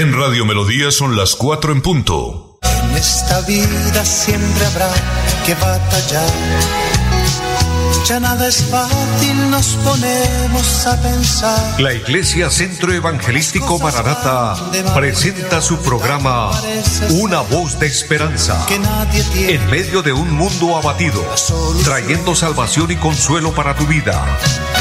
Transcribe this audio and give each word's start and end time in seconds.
En 0.00 0.14
Radio 0.14 0.46
Melodía 0.46 0.90
son 0.90 1.14
las 1.14 1.36
4 1.36 1.72
en 1.72 1.82
punto. 1.82 2.58
En 2.62 2.96
esta 2.96 3.42
vida 3.42 4.02
siempre 4.02 4.64
habrá 4.64 4.90
que 5.44 5.52
batallar 5.56 6.89
ya 8.04 8.20
nada 8.20 8.48
es 8.48 8.64
fácil, 8.64 9.50
nos 9.50 9.74
ponemos 9.84 10.86
a 10.86 11.00
pensar. 11.00 11.80
La 11.80 11.92
Iglesia 11.92 12.50
Centro 12.50 12.92
Evangelístico 12.92 13.78
Maranata 13.78 14.56
presenta 14.94 15.60
su 15.60 15.78
programa 15.78 16.50
Una 17.20 17.40
voz 17.40 17.78
de 17.78 17.86
esperanza 17.86 18.66
en 19.34 19.70
medio 19.70 20.02
de 20.02 20.12
un 20.12 20.32
mundo 20.32 20.76
abatido, 20.76 21.22
trayendo 21.84 22.34
salvación 22.34 22.90
y 22.90 22.96
consuelo 22.96 23.52
para 23.52 23.74
tu 23.74 23.86
vida. 23.86 24.24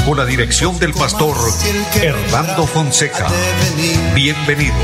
Con 0.06 0.18
la 0.18 0.26
dirección 0.26 0.80
del 0.80 0.94
pastor 0.94 1.36
Hernando 1.96 2.66
Fonseca. 2.68 3.28
Bienvenidos. 4.16 4.76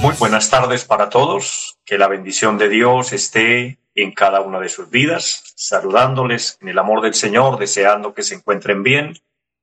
Muy 0.00 0.14
buenas 0.18 0.50
tardes 0.50 0.84
para 0.84 1.08
todos. 1.08 1.78
Que 1.86 1.98
la 1.98 2.08
bendición 2.08 2.58
de 2.58 2.68
Dios 2.68 3.12
esté 3.12 3.78
en 3.94 4.12
cada 4.12 4.40
una 4.40 4.60
de 4.60 4.68
sus 4.68 4.90
vidas, 4.90 5.54
saludándoles 5.56 6.58
en 6.60 6.68
el 6.68 6.78
amor 6.78 7.00
del 7.00 7.14
Señor, 7.14 7.58
deseando 7.58 8.12
que 8.12 8.22
se 8.22 8.34
encuentren 8.34 8.82
bien 8.82 9.14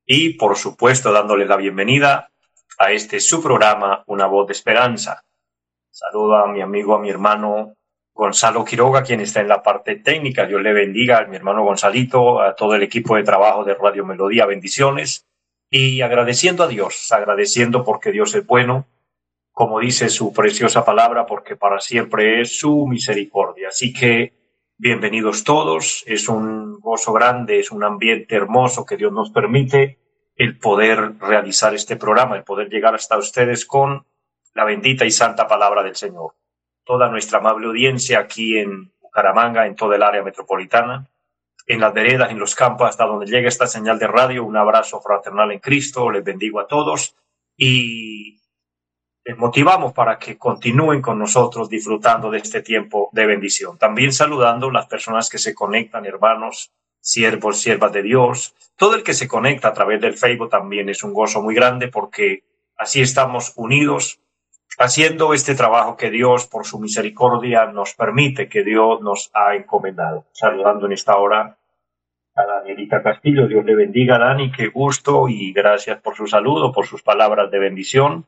y, 0.06 0.34
por 0.34 0.56
supuesto, 0.56 1.12
dándoles 1.12 1.48
la 1.48 1.56
bienvenida 1.56 2.30
a 2.78 2.92
este 2.92 3.20
su 3.20 3.42
programa, 3.42 4.02
Una 4.06 4.26
voz 4.26 4.46
de 4.46 4.54
esperanza. 4.54 5.24
Saludo 5.90 6.36
a 6.36 6.48
mi 6.48 6.62
amigo, 6.62 6.94
a 6.94 6.98
mi 6.98 7.10
hermano 7.10 7.76
Gonzalo 8.14 8.64
Quiroga, 8.64 9.02
quien 9.02 9.20
está 9.20 9.40
en 9.40 9.48
la 9.48 9.62
parte 9.62 9.96
técnica. 9.96 10.46
Dios 10.46 10.62
le 10.62 10.72
bendiga 10.72 11.18
a 11.18 11.26
mi 11.26 11.36
hermano 11.36 11.64
Gonzalito, 11.64 12.40
a 12.40 12.54
todo 12.54 12.74
el 12.74 12.82
equipo 12.82 13.16
de 13.16 13.24
trabajo 13.24 13.64
de 13.64 13.74
Radio 13.74 14.04
Melodía. 14.04 14.46
Bendiciones. 14.46 15.26
Y 15.70 16.02
agradeciendo 16.02 16.64
a 16.64 16.68
Dios, 16.68 17.10
agradeciendo 17.12 17.84
porque 17.84 18.10
Dios 18.10 18.34
es 18.34 18.46
bueno, 18.46 18.86
como 19.52 19.80
dice 19.80 20.08
su 20.08 20.32
preciosa 20.32 20.84
palabra, 20.84 21.26
porque 21.26 21.56
para 21.56 21.78
siempre 21.78 22.40
es 22.40 22.58
su 22.58 22.86
misericordia. 22.86 23.68
Así 23.68 23.92
que 23.92 24.32
bienvenidos 24.78 25.44
todos, 25.44 26.02
es 26.06 26.28
un 26.28 26.80
gozo 26.80 27.12
grande, 27.12 27.60
es 27.60 27.70
un 27.70 27.84
ambiente 27.84 28.34
hermoso 28.34 28.86
que 28.86 28.96
Dios 28.96 29.12
nos 29.12 29.30
permite 29.30 29.98
el 30.36 30.58
poder 30.58 31.18
realizar 31.18 31.74
este 31.74 31.96
programa, 31.96 32.36
el 32.36 32.44
poder 32.44 32.68
llegar 32.68 32.94
hasta 32.94 33.18
ustedes 33.18 33.66
con 33.66 34.06
la 34.54 34.64
bendita 34.64 35.04
y 35.04 35.10
santa 35.10 35.46
palabra 35.46 35.82
del 35.82 35.96
Señor. 35.96 36.34
Toda 36.84 37.08
nuestra 37.08 37.38
amable 37.38 37.66
audiencia 37.66 38.20
aquí 38.20 38.58
en 38.58 38.92
Bucaramanga, 39.00 39.66
en 39.66 39.76
toda 39.76 39.96
el 39.96 40.02
área 40.02 40.22
metropolitana, 40.22 41.08
en 41.66 41.80
las 41.80 41.92
veredas, 41.92 42.30
en 42.30 42.38
los 42.38 42.54
campos, 42.54 42.88
hasta 42.88 43.06
donde 43.06 43.26
llegue 43.26 43.48
esta 43.48 43.66
señal 43.66 43.98
de 43.98 44.08
radio, 44.08 44.44
un 44.44 44.56
abrazo 44.56 45.00
fraternal 45.00 45.52
en 45.52 45.60
Cristo, 45.60 46.10
les 46.10 46.24
bendigo 46.24 46.58
a 46.58 46.66
todos 46.66 47.14
y 47.56 48.41
les 49.24 49.38
motivamos 49.38 49.92
para 49.92 50.18
que 50.18 50.36
continúen 50.36 51.00
con 51.00 51.18
nosotros 51.18 51.68
disfrutando 51.68 52.30
de 52.30 52.38
este 52.38 52.60
tiempo 52.60 53.08
de 53.12 53.26
bendición. 53.26 53.78
También 53.78 54.12
saludando 54.12 54.70
las 54.70 54.86
personas 54.86 55.28
que 55.28 55.38
se 55.38 55.54
conectan, 55.54 56.06
hermanos, 56.06 56.72
siervos, 57.00 57.60
siervas 57.60 57.92
de 57.92 58.02
Dios. 58.02 58.54
Todo 58.76 58.96
el 58.96 59.02
que 59.02 59.14
se 59.14 59.28
conecta 59.28 59.68
a 59.68 59.72
través 59.72 60.00
del 60.00 60.14
Facebook 60.14 60.50
también 60.50 60.88
es 60.88 61.04
un 61.04 61.12
gozo 61.12 61.42
muy 61.42 61.54
grande 61.54 61.88
porque 61.88 62.42
así 62.76 63.00
estamos 63.00 63.52
unidos 63.56 64.18
haciendo 64.78 65.34
este 65.34 65.54
trabajo 65.54 65.96
que 65.96 66.10
Dios, 66.10 66.46
por 66.46 66.66
su 66.66 66.80
misericordia, 66.80 67.66
nos 67.66 67.94
permite, 67.94 68.48
que 68.48 68.64
Dios 68.64 69.00
nos 69.02 69.30
ha 69.34 69.54
encomendado. 69.54 70.24
Saludando 70.32 70.86
en 70.86 70.92
esta 70.92 71.16
hora 71.16 71.58
a 72.34 72.46
Danielita 72.46 73.02
Castillo. 73.02 73.46
Dios 73.46 73.64
le 73.64 73.76
bendiga, 73.76 74.18
Dani. 74.18 74.50
Qué 74.50 74.68
gusto 74.68 75.28
y 75.28 75.52
gracias 75.52 76.00
por 76.00 76.16
su 76.16 76.26
saludo, 76.26 76.72
por 76.72 76.86
sus 76.86 77.02
palabras 77.02 77.50
de 77.50 77.58
bendición. 77.58 78.26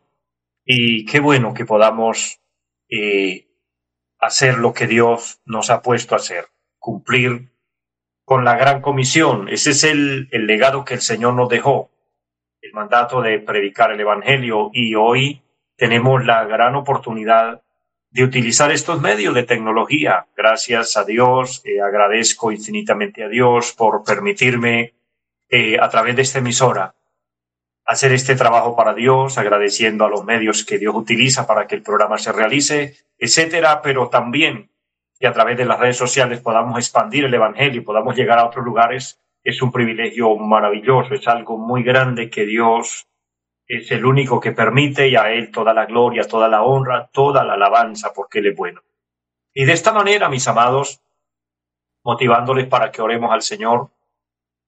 Y 0.64 1.04
qué 1.04 1.20
bueno 1.20 1.52
que 1.52 1.66
podamos 1.66 2.40
eh, 2.88 3.46
hacer 4.18 4.58
lo 4.58 4.72
que 4.72 4.86
Dios 4.86 5.40
nos 5.44 5.68
ha 5.70 5.82
puesto 5.82 6.14
a 6.14 6.18
hacer, 6.18 6.46
cumplir 6.78 7.50
con 8.24 8.44
la 8.44 8.56
gran 8.56 8.80
comisión. 8.80 9.48
Ese 9.48 9.70
es 9.70 9.84
el, 9.84 10.28
el 10.32 10.46
legado 10.46 10.84
que 10.84 10.94
el 10.94 11.02
Señor 11.02 11.34
nos 11.34 11.50
dejó, 11.50 11.90
el 12.62 12.72
mandato 12.72 13.20
de 13.20 13.38
predicar 13.40 13.92
el 13.92 14.00
Evangelio. 14.00 14.70
Y 14.72 14.94
hoy 14.94 15.42
tenemos 15.76 16.24
la 16.24 16.44
gran 16.44 16.74
oportunidad 16.76 17.62
de 18.10 18.24
utilizar 18.24 18.70
estos 18.70 19.02
medios 19.02 19.34
de 19.34 19.42
tecnología. 19.42 20.26
Gracias 20.34 20.96
a 20.96 21.04
Dios, 21.04 21.60
eh, 21.64 21.82
agradezco 21.82 22.52
infinitamente 22.52 23.22
a 23.22 23.28
Dios 23.28 23.72
por 23.72 24.02
permitirme 24.02 24.94
eh, 25.50 25.76
a 25.78 25.90
través 25.90 26.16
de 26.16 26.22
esta 26.22 26.38
emisora 26.38 26.94
hacer 27.84 28.12
este 28.12 28.34
trabajo 28.34 28.76
para 28.76 28.94
Dios, 28.94 29.36
agradeciendo 29.38 30.04
a 30.04 30.08
los 30.08 30.24
medios 30.24 30.64
que 30.64 30.78
Dios 30.78 30.94
utiliza 30.94 31.46
para 31.46 31.66
que 31.66 31.74
el 31.74 31.82
programa 31.82 32.18
se 32.18 32.32
realice, 32.32 32.96
etcétera, 33.18 33.82
pero 33.82 34.08
también 34.08 34.70
que 35.18 35.26
a 35.26 35.32
través 35.32 35.56
de 35.56 35.64
las 35.64 35.78
redes 35.78 35.96
sociales 35.96 36.40
podamos 36.40 36.78
expandir 36.78 37.24
el 37.24 37.34
Evangelio 37.34 37.80
y 37.80 37.84
podamos 37.84 38.16
llegar 38.16 38.38
a 38.38 38.46
otros 38.46 38.64
lugares, 38.64 39.20
es 39.42 39.60
un 39.60 39.70
privilegio 39.70 40.34
maravilloso, 40.36 41.14
es 41.14 41.28
algo 41.28 41.58
muy 41.58 41.82
grande 41.82 42.30
que 42.30 42.46
Dios 42.46 43.06
es 43.66 43.90
el 43.92 44.04
único 44.04 44.40
que 44.40 44.52
permite 44.52 45.08
y 45.08 45.16
a 45.16 45.30
Él 45.30 45.50
toda 45.50 45.72
la 45.72 45.86
gloria, 45.86 46.26
toda 46.26 46.48
la 46.48 46.62
honra, 46.62 47.08
toda 47.12 47.44
la 47.44 47.54
alabanza, 47.54 48.12
porque 48.14 48.40
Él 48.40 48.46
es 48.46 48.56
bueno. 48.56 48.82
Y 49.54 49.64
de 49.64 49.72
esta 49.72 49.92
manera, 49.92 50.28
mis 50.28 50.46
amados, 50.48 51.00
motivándoles 52.02 52.66
para 52.66 52.90
que 52.90 53.00
oremos 53.00 53.32
al 53.32 53.42
Señor, 53.42 53.90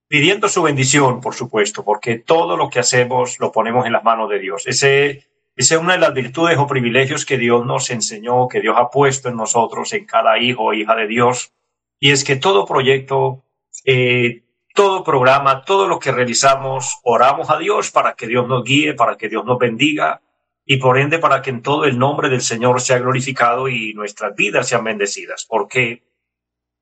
pidiendo 0.08 0.48
su 0.48 0.62
bendición, 0.62 1.20
por 1.20 1.34
supuesto, 1.34 1.84
porque 1.84 2.18
todo 2.18 2.56
lo 2.56 2.68
que 2.68 2.78
hacemos 2.78 3.38
lo 3.40 3.52
ponemos 3.52 3.86
en 3.86 3.92
las 3.92 4.04
manos 4.04 4.30
de 4.30 4.38
Dios. 4.38 4.66
Ese, 4.66 5.26
esa 5.56 5.74
es 5.74 5.80
una 5.80 5.94
de 5.94 5.98
las 5.98 6.14
virtudes 6.14 6.58
o 6.58 6.66
privilegios 6.66 7.24
que 7.24 7.38
Dios 7.38 7.66
nos 7.66 7.90
enseñó, 7.90 8.48
que 8.48 8.60
Dios 8.60 8.76
ha 8.78 8.90
puesto 8.90 9.28
en 9.28 9.36
nosotros, 9.36 9.92
en 9.92 10.04
cada 10.04 10.38
hijo 10.38 10.64
o 10.64 10.72
hija 10.72 10.94
de 10.94 11.06
Dios, 11.06 11.52
y 11.98 12.10
es 12.12 12.24
que 12.24 12.36
todo 12.36 12.66
proyecto, 12.66 13.44
eh, 13.84 14.42
todo 14.74 15.02
programa, 15.02 15.64
todo 15.64 15.88
lo 15.88 15.98
que 15.98 16.12
realizamos, 16.12 16.98
oramos 17.02 17.50
a 17.50 17.58
Dios 17.58 17.90
para 17.90 18.14
que 18.14 18.26
Dios 18.26 18.46
nos 18.46 18.62
guíe, 18.62 18.94
para 18.94 19.16
que 19.16 19.28
Dios 19.28 19.44
nos 19.44 19.58
bendiga 19.58 20.20
y 20.66 20.76
por 20.78 20.98
ende 20.98 21.18
para 21.18 21.40
que 21.42 21.50
en 21.50 21.62
todo 21.62 21.84
el 21.84 21.98
nombre 21.98 22.28
del 22.28 22.42
Señor 22.42 22.80
sea 22.80 22.98
glorificado 22.98 23.68
y 23.68 23.94
nuestras 23.94 24.34
vidas 24.34 24.68
sean 24.68 24.84
bendecidas. 24.84 25.46
Porque 25.48 26.02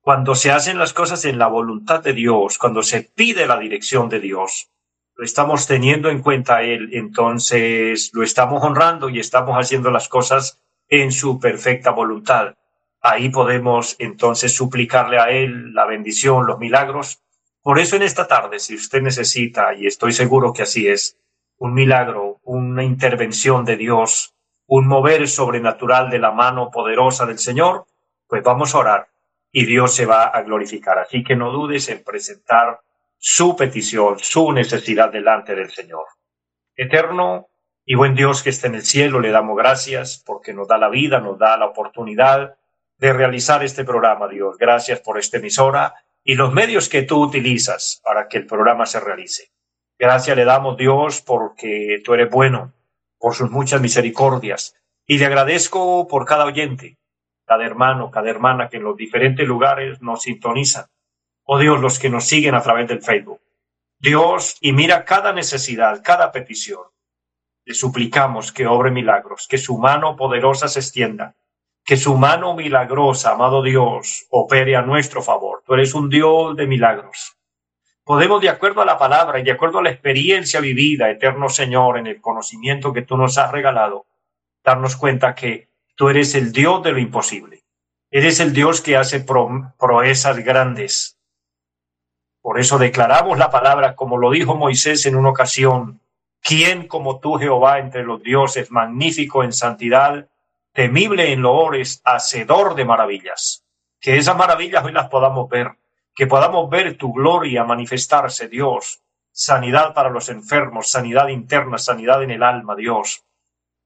cuando 0.05 0.35
se 0.35 0.51
hacen 0.51 0.77
las 0.77 0.93
cosas 0.93 1.25
en 1.25 1.39
la 1.39 1.47
voluntad 1.47 2.03
de 2.03 2.13
Dios, 2.13 2.59
cuando 2.59 2.83
se 2.83 3.01
pide 3.01 3.47
la 3.47 3.57
dirección 3.57 4.07
de 4.07 4.19
Dios, 4.19 4.69
lo 5.15 5.25
estamos 5.25 5.65
teniendo 5.65 6.11
en 6.11 6.21
cuenta 6.21 6.57
a 6.57 6.61
Él, 6.61 6.89
entonces 6.93 8.11
lo 8.13 8.21
estamos 8.21 8.63
honrando 8.63 9.09
y 9.09 9.19
estamos 9.19 9.55
haciendo 9.57 9.89
las 9.89 10.07
cosas 10.07 10.61
en 10.89 11.11
su 11.11 11.39
perfecta 11.39 11.89
voluntad. 11.89 12.53
Ahí 13.01 13.29
podemos 13.29 13.95
entonces 13.97 14.55
suplicarle 14.55 15.17
a 15.17 15.31
Él 15.31 15.73
la 15.73 15.87
bendición, 15.87 16.45
los 16.45 16.59
milagros. 16.59 17.23
Por 17.63 17.79
eso 17.79 17.95
en 17.95 18.03
esta 18.03 18.27
tarde, 18.27 18.59
si 18.59 18.75
usted 18.75 19.01
necesita, 19.01 19.73
y 19.73 19.87
estoy 19.87 20.13
seguro 20.13 20.53
que 20.53 20.61
así 20.61 20.87
es, 20.87 21.17
un 21.57 21.73
milagro, 21.73 22.41
una 22.43 22.83
intervención 22.83 23.65
de 23.65 23.75
Dios, 23.75 24.35
un 24.67 24.85
mover 24.85 25.27
sobrenatural 25.27 26.11
de 26.11 26.19
la 26.19 26.29
mano 26.29 26.69
poderosa 26.69 27.25
del 27.25 27.39
Señor, 27.39 27.87
pues 28.27 28.43
vamos 28.43 28.75
a 28.75 28.77
orar 28.77 29.14
y 29.57 29.65
Dios 29.65 29.95
se 29.95 30.05
va 30.05 30.25
a 30.25 30.41
glorificar. 30.41 30.99
Así 30.99 31.23
que 31.23 31.37
no 31.37 31.49
dudes 31.49 31.87
en 31.87 32.03
presentar 32.03 32.81
su 33.17 33.55
petición, 33.55 34.19
su 34.19 34.51
necesidad 34.51 35.09
delante 35.09 35.55
del 35.55 35.71
Señor. 35.71 36.07
Eterno 36.75 37.47
y 37.85 37.95
buen 37.95 38.15
Dios 38.15 38.43
que 38.43 38.49
está 38.49 38.67
en 38.67 38.75
el 38.75 38.81
cielo, 38.81 39.21
le 39.21 39.31
damos 39.31 39.55
gracias 39.55 40.21
porque 40.25 40.53
nos 40.53 40.67
da 40.67 40.77
la 40.77 40.89
vida, 40.89 41.21
nos 41.21 41.39
da 41.39 41.55
la 41.55 41.67
oportunidad 41.67 42.57
de 42.97 43.13
realizar 43.13 43.63
este 43.63 43.85
programa, 43.85 44.27
Dios. 44.27 44.57
Gracias 44.57 44.99
por 44.99 45.17
esta 45.17 45.37
emisora 45.37 45.93
y 46.21 46.35
los 46.35 46.51
medios 46.51 46.89
que 46.89 47.03
tú 47.03 47.23
utilizas 47.23 48.01
para 48.03 48.27
que 48.27 48.39
el 48.39 48.47
programa 48.47 48.85
se 48.85 48.99
realice. 48.99 49.53
Gracias 49.97 50.35
le 50.35 50.43
damos, 50.43 50.75
Dios, 50.75 51.21
porque 51.21 52.01
tú 52.03 52.13
eres 52.13 52.29
bueno, 52.29 52.73
por 53.17 53.35
sus 53.35 53.49
muchas 53.49 53.79
misericordias. 53.79 54.75
Y 55.07 55.17
le 55.17 55.27
agradezco 55.27 56.09
por 56.09 56.25
cada 56.25 56.43
oyente, 56.43 56.97
cada 57.45 57.65
hermano, 57.65 58.11
cada 58.11 58.29
hermana 58.29 58.69
que 58.69 58.77
en 58.77 58.83
los 58.83 58.97
diferentes 58.97 59.47
lugares 59.47 60.01
nos 60.01 60.23
sintonizan. 60.23 60.85
Oh 61.43 61.59
Dios, 61.59 61.79
los 61.79 61.99
que 61.99 62.09
nos 62.09 62.25
siguen 62.25 62.55
a 62.55 62.61
través 62.61 62.87
del 62.87 63.01
Facebook. 63.01 63.39
Dios, 63.99 64.57
y 64.61 64.73
mira 64.73 65.05
cada 65.05 65.31
necesidad, 65.31 66.01
cada 66.03 66.31
petición. 66.31 66.81
Le 67.65 67.73
suplicamos 67.73 68.51
que 68.51 68.67
obre 68.67 68.91
milagros, 68.91 69.47
que 69.47 69.57
su 69.57 69.77
mano 69.77 70.15
poderosa 70.15 70.67
se 70.67 70.79
extienda, 70.79 71.35
que 71.83 71.97
su 71.97 72.17
mano 72.17 72.55
milagrosa, 72.55 73.31
amado 73.31 73.61
Dios, 73.61 74.25
opere 74.29 74.75
a 74.75 74.81
nuestro 74.81 75.21
favor. 75.21 75.63
Tú 75.65 75.75
eres 75.75 75.93
un 75.93 76.09
Dios 76.09 76.55
de 76.55 76.67
milagros. 76.67 77.37
Podemos, 78.03 78.41
de 78.41 78.49
acuerdo 78.49 78.81
a 78.81 78.85
la 78.85 78.97
palabra 78.97 79.39
y 79.39 79.43
de 79.43 79.51
acuerdo 79.51 79.79
a 79.79 79.83
la 79.83 79.89
experiencia 79.89 80.59
vivida, 80.59 81.09
eterno 81.09 81.49
Señor, 81.49 81.97
en 81.97 82.07
el 82.07 82.21
conocimiento 82.21 82.93
que 82.93 83.01
tú 83.01 83.17
nos 83.17 83.37
has 83.37 83.51
regalado, 83.51 84.05
darnos 84.63 84.95
cuenta 84.95 85.33
que 85.33 85.69
Tú 85.95 86.09
eres 86.09 86.35
el 86.35 86.51
Dios 86.51 86.83
de 86.83 86.91
lo 86.91 86.99
imposible. 86.99 87.63
Eres 88.11 88.39
el 88.39 88.53
Dios 88.53 88.81
que 88.81 88.97
hace 88.97 89.19
proezas 89.19 90.37
grandes. 90.37 91.17
Por 92.41 92.59
eso 92.59 92.77
declaramos 92.77 93.37
la 93.37 93.49
palabra, 93.49 93.95
como 93.95 94.17
lo 94.17 94.29
dijo 94.31 94.55
Moisés 94.55 95.05
en 95.05 95.15
una 95.15 95.29
ocasión, 95.29 96.01
¿Quién 96.47 96.87
como 96.87 97.19
tú, 97.19 97.39
Jehová, 97.39 97.79
entre 97.79 98.03
los 98.03 98.21
dioses, 98.21 98.69
magnífico 98.69 99.43
en 99.43 99.51
santidad, 99.51 100.29
temible 100.73 101.31
en 101.31 101.41
loores, 101.41 102.03
hacedor 102.05 102.75
de 102.75 102.85
maravillas? 102.85 103.65
Que 103.99 104.17
esas 104.17 104.37
maravillas 104.37 104.85
hoy 104.85 104.91
las 104.91 105.09
podamos 105.09 105.49
ver, 105.49 105.71
que 106.13 106.27
podamos 106.27 106.69
ver 106.69 106.97
tu 106.97 107.13
gloria 107.13 107.63
manifestarse, 107.63 108.47
Dios. 108.47 109.01
Sanidad 109.31 109.95
para 109.95 110.11
los 110.11 110.29
enfermos, 110.29 110.91
sanidad 110.91 111.29
interna, 111.29 111.79
sanidad 111.79 112.21
en 112.21 112.29
el 112.29 112.43
alma, 112.43 112.75
Dios. 112.75 113.25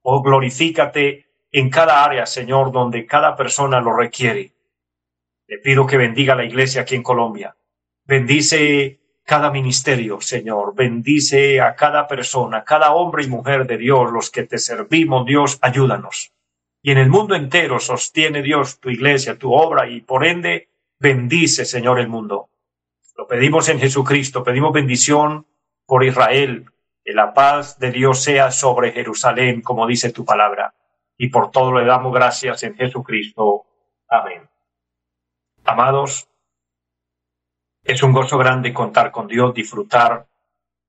Oh, 0.02 0.22
glorifícate 0.22 1.29
en 1.52 1.70
cada 1.70 2.04
área, 2.04 2.26
Señor, 2.26 2.72
donde 2.72 3.06
cada 3.06 3.36
persona 3.36 3.80
lo 3.80 3.96
requiere. 3.96 4.54
Le 5.48 5.58
pido 5.58 5.88
que 5.88 5.98
bendiga 5.98 6.36
la 6.36 6.46
iglesia 6.46 6.82
aquí 6.82 6.96
en 6.96 7.04
Colombia. 7.04 7.56
Bendice 8.06 9.00
cada 9.24 9.52
ministerio, 9.52 10.22
Señor. 10.22 10.74
Bendice 10.76 11.62
a 11.62 11.76
cada 11.76 12.08
persona, 12.08 12.64
cada 12.64 12.94
hombre 12.94 13.24
y 13.24 13.28
mujer 13.28 13.66
de 13.68 13.78
Dios, 13.78 14.12
los 14.12 14.30
que 14.30 14.44
te 14.44 14.58
servimos, 14.58 15.26
Dios, 15.26 15.60
ayúdanos. 15.62 16.34
Y 16.82 16.92
en 16.92 16.98
el 16.98 17.10
mundo 17.10 17.36
entero 17.36 17.80
sostiene 17.80 18.42
Dios 18.42 18.80
tu 18.80 18.90
iglesia, 18.90 19.38
tu 19.38 19.54
obra, 19.54 19.90
y 19.90 20.02
por 20.02 20.26
ende 20.26 20.70
bendice, 21.00 21.66
Señor, 21.66 22.00
el 22.00 22.08
mundo. 22.08 22.50
Lo 23.18 23.28
pedimos 23.28 23.70
en 23.70 23.80
Jesucristo, 23.80 24.44
pedimos 24.44 24.72
bendición 24.72 25.46
por 25.86 26.04
Israel, 26.04 26.66
que 27.04 27.14
la 27.14 27.34
paz 27.34 27.80
de 27.80 27.92
Dios 27.92 28.24
sea 28.24 28.52
sobre 28.52 28.92
Jerusalén, 28.92 29.62
como 29.62 29.86
dice 29.88 30.12
tu 30.12 30.24
palabra. 30.24 30.74
Y 31.22 31.28
por 31.28 31.52
todo 31.52 31.78
le 31.78 31.86
damos 31.86 32.14
gracias 32.14 32.64
en 32.64 32.76
Jesucristo. 32.76 33.66
Amén. 34.08 34.50
Amados, 35.66 36.30
es 37.84 38.02
un 38.02 38.14
gozo 38.14 38.38
grande 38.38 38.74
contar 38.74 39.12
con 39.12 39.28
Dios, 39.28 39.54
disfrutar 39.54 40.28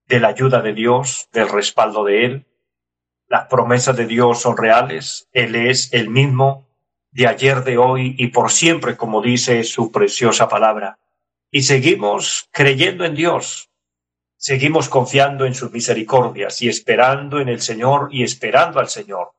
de 0.07 0.21
la 0.21 0.29
ayuda 0.29 0.63
de 0.63 0.73
Dios, 0.73 1.29
del 1.33 1.49
respaldo 1.49 2.05
de 2.05 2.25
Él. 2.25 2.47
Las 3.27 3.49
promesas 3.49 3.97
de 3.97 4.07
Dios 4.07 4.41
son 4.41 4.57
reales. 4.57 5.29
Él 5.33 5.57
es 5.57 5.93
el 5.93 6.09
mismo 6.09 6.69
de 7.11 7.27
ayer, 7.27 7.65
de 7.65 7.79
hoy 7.79 8.15
y 8.17 8.29
por 8.29 8.53
siempre, 8.53 8.97
como 8.97 9.21
dice 9.23 9.65
su 9.65 9.91
preciosa 9.91 10.49
palabra. 10.49 11.01
Y 11.51 11.63
seguimos 11.63 12.49
creyendo 12.53 13.05
en 13.05 13.17
Dios. 13.17 13.69
Seguimos 14.37 14.89
confiando 14.89 15.45
en 15.45 15.57
sus 15.57 15.73
misericordias 15.73 16.63
y 16.63 16.69
esperando 16.69 17.41
en 17.41 17.49
el 17.49 17.61
Señor 17.61 18.11
y 18.13 18.23
esperando 18.23 18.79
al 18.79 18.89
Señor. 18.89 19.33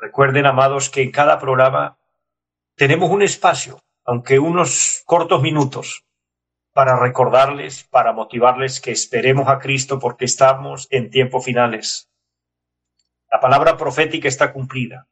Recuerden, 0.00 0.46
amados, 0.46 0.88
que 0.88 1.02
en 1.02 1.10
cada 1.10 1.38
programa 1.38 1.98
tenemos 2.74 3.10
un 3.10 3.20
espacio, 3.22 3.78
aunque 4.04 4.38
unos 4.38 5.02
cortos 5.04 5.42
minutos, 5.42 6.06
para 6.72 6.98
recordarles, 6.98 7.84
para 7.84 8.12
motivarles 8.12 8.80
que 8.80 8.92
esperemos 8.92 9.48
a 9.48 9.58
Cristo 9.58 9.98
porque 9.98 10.24
estamos 10.24 10.88
en 10.90 11.10
tiempos 11.10 11.44
finales. 11.44 12.08
La 13.30 13.40
palabra 13.40 13.76
profética 13.76 14.26
está 14.26 14.52
cumplida. 14.52 15.06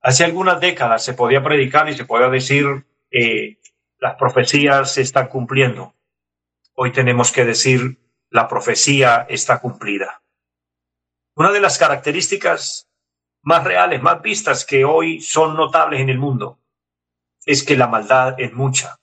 Hace 0.00 0.24
algunas 0.24 0.60
décadas 0.60 1.04
se 1.04 1.14
podía 1.14 1.42
predicar 1.42 1.88
y 1.88 1.94
se 1.94 2.04
podía 2.04 2.28
decir 2.28 2.86
eh, 3.12 3.58
las 3.98 4.16
profecías 4.16 4.92
se 4.92 5.02
están 5.02 5.28
cumpliendo. 5.28 5.94
Hoy 6.74 6.90
tenemos 6.90 7.30
que 7.30 7.44
decir 7.44 7.98
la 8.28 8.48
profecía 8.48 9.26
está 9.28 9.60
cumplida. 9.60 10.22
Una 11.36 11.52
de 11.52 11.60
las 11.60 11.78
características 11.78 12.89
más 13.42 13.64
reales, 13.64 14.02
más 14.02 14.22
vistas 14.22 14.64
que 14.64 14.84
hoy 14.84 15.20
son 15.20 15.56
notables 15.56 16.00
en 16.00 16.08
el 16.08 16.18
mundo 16.18 16.58
es 17.46 17.64
que 17.64 17.76
la 17.76 17.86
maldad 17.86 18.34
es 18.38 18.52
mucha 18.52 19.00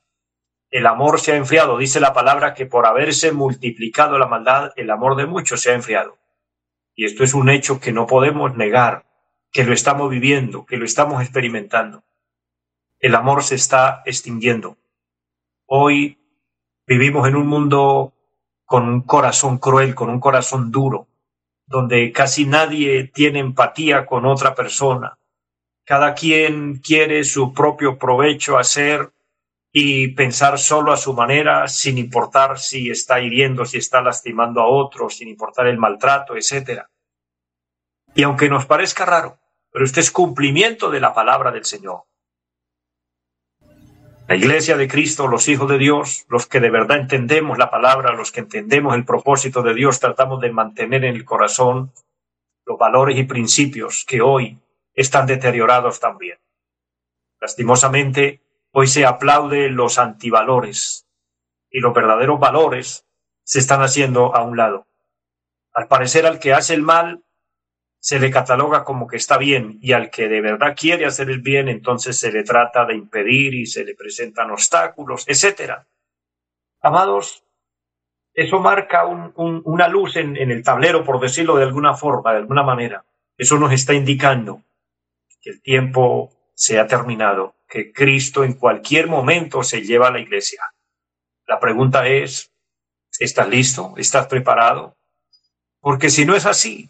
el 0.69 0.85
amor 0.85 1.19
se 1.19 1.31
ha 1.31 1.35
enfriado. 1.35 1.77
Dice 1.77 1.99
la 1.99 2.13
palabra 2.13 2.53
que 2.53 2.65
por 2.65 2.85
haberse 2.85 3.31
multiplicado 3.31 4.17
la 4.17 4.27
maldad, 4.27 4.71
el 4.75 4.89
amor 4.89 5.15
de 5.15 5.25
muchos 5.25 5.61
se 5.61 5.71
ha 5.71 5.75
enfriado. 5.75 6.17
Y 6.95 7.05
esto 7.05 7.23
es 7.23 7.33
un 7.33 7.49
hecho 7.49 7.79
que 7.79 7.91
no 7.91 8.07
podemos 8.07 8.55
negar, 8.55 9.05
que 9.51 9.63
lo 9.63 9.73
estamos 9.73 10.09
viviendo, 10.09 10.65
que 10.65 10.77
lo 10.77 10.85
estamos 10.85 11.21
experimentando. 11.21 12.03
El 12.99 13.15
amor 13.15 13.43
se 13.43 13.55
está 13.55 14.01
extinguiendo. 14.05 14.77
Hoy 15.65 16.19
vivimos 16.85 17.27
en 17.27 17.35
un 17.35 17.47
mundo 17.47 18.13
con 18.65 18.89
un 18.89 19.01
corazón 19.01 19.59
cruel, 19.59 19.95
con 19.95 20.09
un 20.09 20.19
corazón 20.19 20.71
duro, 20.71 21.06
donde 21.67 22.11
casi 22.13 22.45
nadie 22.45 23.11
tiene 23.13 23.39
empatía 23.39 24.05
con 24.05 24.25
otra 24.25 24.55
persona. 24.55 25.19
Cada 25.85 26.15
quien 26.15 26.79
quiere 26.79 27.23
su 27.23 27.53
propio 27.53 27.97
provecho 27.97 28.57
hacer 28.57 29.11
y 29.71 30.07
pensar 30.09 30.57
solo 30.57 30.91
a 30.91 30.97
su 30.97 31.13
manera, 31.13 31.67
sin 31.67 31.97
importar 31.97 32.57
si 32.57 32.89
está 32.89 33.19
hiriendo, 33.19 33.65
si 33.65 33.77
está 33.77 34.01
lastimando 34.01 34.61
a 34.61 34.67
otros, 34.67 35.17
sin 35.17 35.27
importar 35.27 35.67
el 35.67 35.77
maltrato, 35.77 36.35
etc. 36.35 36.83
Y 38.15 38.23
aunque 38.23 38.49
nos 38.49 38.65
parezca 38.65 39.05
raro, 39.05 39.39
pero 39.71 39.85
este 39.85 39.99
es 39.99 40.09
cumplimiento 40.09 40.89
de 40.89 41.01
la 41.01 41.13
palabra 41.13 41.51
del 41.51 41.65
Señor. 41.65 42.03
La 44.27 44.35
iglesia 44.35 44.75
de 44.75 44.87
Cristo, 44.87 45.27
los 45.27 45.47
hijos 45.47 45.69
de 45.69 45.77
Dios, 45.77 46.25
los 46.29 46.47
que 46.47 46.59
de 46.59 46.69
verdad 46.69 46.97
entendemos 46.97 47.57
la 47.57 47.69
palabra, 47.69 48.13
los 48.13 48.31
que 48.31 48.41
entendemos 48.41 48.95
el 48.95 49.05
propósito 49.05 49.61
de 49.61 49.73
Dios, 49.73 49.99
tratamos 49.99 50.41
de 50.41 50.51
mantener 50.51 51.05
en 51.05 51.15
el 51.15 51.23
corazón 51.25 51.93
los 52.65 52.77
valores 52.77 53.17
y 53.17 53.23
principios 53.23 54.03
que 54.05 54.21
hoy 54.21 54.59
están 54.93 55.25
deteriorados 55.27 55.99
también. 55.99 56.37
Lastimosamente, 57.39 58.41
Hoy 58.79 58.85
se 58.85 59.07
aplaude 59.07 59.69
los 59.69 59.97
antivalores 59.97 61.07
y 61.71 61.79
los 61.79 61.95
verdaderos 61.95 62.39
valores 62.39 63.07
se 63.43 63.57
están 63.57 63.81
haciendo 63.81 64.35
a 64.35 64.43
un 64.43 64.55
lado. 64.55 64.85
Al 65.73 65.87
parecer 65.87 66.27
al 66.27 66.39
que 66.39 66.53
hace 66.53 66.75
el 66.75 66.83
mal 66.83 67.23
se 68.07 68.19
le 68.19 68.31
cataloga 68.31 68.85
como 68.85 69.05
que 69.05 69.17
está 69.17 69.37
bien 69.37 69.79
y 69.81 69.91
al 69.91 70.09
que 70.09 70.29
de 70.29 70.39
verdad 70.39 70.77
quiere 70.79 71.05
hacer 71.05 71.29
el 71.29 71.41
bien 71.41 71.67
entonces 71.67 72.17
se 72.17 72.31
le 72.31 72.45
trata 72.45 72.85
de 72.85 72.95
impedir 72.95 73.53
y 73.53 73.65
se 73.65 73.83
le 73.83 73.95
presentan 73.95 74.49
obstáculos, 74.49 75.25
etc. 75.27 75.73
Amados, 76.79 77.43
eso 78.33 78.61
marca 78.61 79.05
una 79.05 79.89
luz 79.89 80.15
en, 80.15 80.37
en 80.37 80.51
el 80.51 80.63
tablero, 80.63 81.03
por 81.03 81.19
decirlo 81.19 81.57
de 81.57 81.65
alguna 81.65 81.95
forma, 81.95 82.31
de 82.31 82.37
alguna 82.37 82.63
manera. 82.63 83.03
Eso 83.37 83.59
nos 83.59 83.73
está 83.73 83.93
indicando 83.93 84.63
que 85.41 85.49
el 85.49 85.61
tiempo 85.61 86.31
se 86.55 86.79
ha 86.79 86.87
terminado 86.87 87.55
que 87.67 87.91
Cristo 87.91 88.45
en 88.45 88.53
cualquier 88.53 89.07
momento 89.07 89.63
se 89.63 89.81
lleva 89.81 90.07
a 90.07 90.11
la 90.11 90.21
iglesia. 90.21 90.61
La 91.45 91.59
pregunta 91.59 92.07
es, 92.07 92.53
¿estás 93.19 93.49
listo? 93.49 93.95
¿Estás 93.97 94.27
preparado? 94.27 94.95
Porque 95.81 96.09
si 96.09 96.25
no 96.25 96.37
es 96.37 96.45
así, 96.45 96.89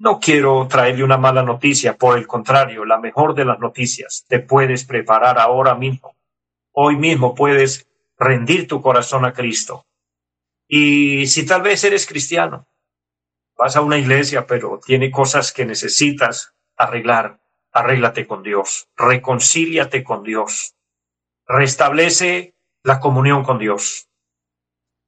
no 0.00 0.18
quiero 0.18 0.66
traerle 0.66 1.04
una 1.04 1.18
mala 1.18 1.42
noticia, 1.42 1.94
por 1.98 2.16
el 2.16 2.26
contrario, 2.26 2.86
la 2.86 2.98
mejor 2.98 3.34
de 3.34 3.44
las 3.44 3.58
noticias, 3.58 4.24
te 4.26 4.40
puedes 4.40 4.86
preparar 4.86 5.38
ahora 5.38 5.74
mismo. 5.74 6.16
Hoy 6.72 6.96
mismo 6.96 7.34
puedes 7.34 7.86
rendir 8.18 8.66
tu 8.66 8.80
corazón 8.80 9.26
a 9.26 9.34
Cristo. 9.34 9.86
Y 10.66 11.26
si 11.26 11.44
tal 11.44 11.60
vez 11.60 11.84
eres 11.84 12.06
cristiano, 12.06 12.66
vas 13.58 13.76
a 13.76 13.82
una 13.82 13.98
iglesia, 13.98 14.46
pero 14.46 14.80
tiene 14.82 15.10
cosas 15.10 15.52
que 15.52 15.66
necesitas 15.66 16.54
arreglar, 16.76 17.38
arréglate 17.70 18.26
con 18.26 18.42
Dios, 18.42 18.88
reconcíliate 18.96 20.02
con 20.02 20.22
Dios, 20.22 20.76
restablece 21.46 22.54
la 22.82 23.00
comunión 23.00 23.44
con 23.44 23.58
Dios. 23.58 24.09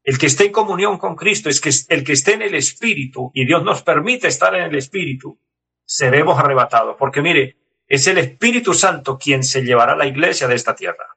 El 0.04 0.18
que 0.18 0.26
esté 0.26 0.47
en 0.47 0.52
comunión 0.52 0.99
con 0.99 1.14
Cristo 1.14 1.49
es 1.49 1.61
que 1.61 1.71
el 1.88 2.02
que 2.02 2.12
esté 2.12 2.35
en 2.35 2.42
el 2.42 2.54
Espíritu, 2.54 3.30
y 3.35 3.47
Dios 3.47 3.62
nos 3.62 3.82
permite 3.82 4.26
estar 4.26 4.54
en 4.54 4.64
el 4.64 4.75
Espíritu, 4.75 5.38
seremos 5.85 6.38
arrebatados. 6.38 6.97
Porque 6.99 7.23
mire, 7.23 7.56
es 7.87 8.06
el 8.06 8.18
Espíritu 8.18 8.75
Santo 8.75 9.16
quien 9.16 9.44
se 9.44 9.62
llevará 9.62 9.92
a 9.92 9.97
la 9.97 10.06
iglesia 10.06 10.49
de 10.49 10.56
esta 10.56 10.75
tierra. 10.75 11.16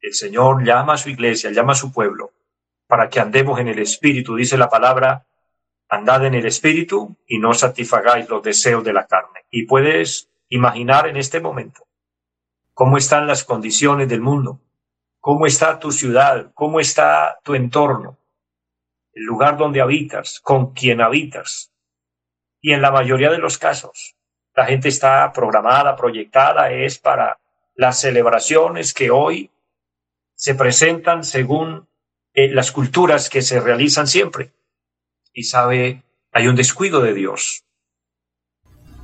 El 0.00 0.12
Señor 0.12 0.64
llama 0.64 0.94
a 0.94 0.98
su 0.98 1.08
iglesia, 1.08 1.50
llama 1.50 1.72
a 1.72 1.76
su 1.76 1.92
pueblo, 1.92 2.32
para 2.86 3.08
que 3.08 3.20
andemos 3.20 3.58
en 3.58 3.68
el 3.68 3.78
Espíritu, 3.78 4.36
dice 4.36 4.58
la 4.58 4.68
palabra, 4.68 5.26
andad 5.88 6.26
en 6.26 6.34
el 6.34 6.46
Espíritu 6.46 7.16
y 7.26 7.38
no 7.38 7.54
satisfagáis 7.54 8.28
los 8.28 8.42
deseos 8.42 8.84
de 8.84 8.92
la 8.92 9.06
carne. 9.06 9.46
Y 9.50 9.64
puedes 9.64 10.30
imaginar 10.48 11.08
en 11.08 11.16
este 11.16 11.40
momento 11.40 11.86
cómo 12.74 12.96
están 12.96 13.26
las 13.26 13.44
condiciones 13.44 14.08
del 14.08 14.20
mundo, 14.20 14.60
cómo 15.28 15.44
está 15.44 15.78
tu 15.78 15.92
ciudad, 15.92 16.52
cómo 16.54 16.80
está 16.80 17.38
tu 17.44 17.54
entorno, 17.54 18.16
el 19.12 19.24
lugar 19.24 19.58
donde 19.58 19.82
habitas, 19.82 20.40
con 20.40 20.72
quien 20.72 21.02
habitas. 21.02 21.70
Y 22.62 22.72
en 22.72 22.80
la 22.80 22.90
mayoría 22.90 23.30
de 23.30 23.36
los 23.36 23.58
casos, 23.58 24.16
la 24.54 24.64
gente 24.64 24.88
está 24.88 25.30
programada, 25.34 25.96
proyectada, 25.96 26.72
es 26.72 26.98
para 26.98 27.38
las 27.74 28.00
celebraciones 28.00 28.94
que 28.94 29.10
hoy 29.10 29.50
se 30.34 30.54
presentan 30.54 31.22
según 31.24 31.86
eh, 32.32 32.48
las 32.48 32.72
culturas 32.72 33.28
que 33.28 33.42
se 33.42 33.60
realizan 33.60 34.06
siempre. 34.06 34.54
Y 35.34 35.42
sabe, 35.42 36.04
hay 36.32 36.48
un 36.48 36.56
descuido 36.56 37.02
de 37.02 37.12
Dios. 37.12 37.66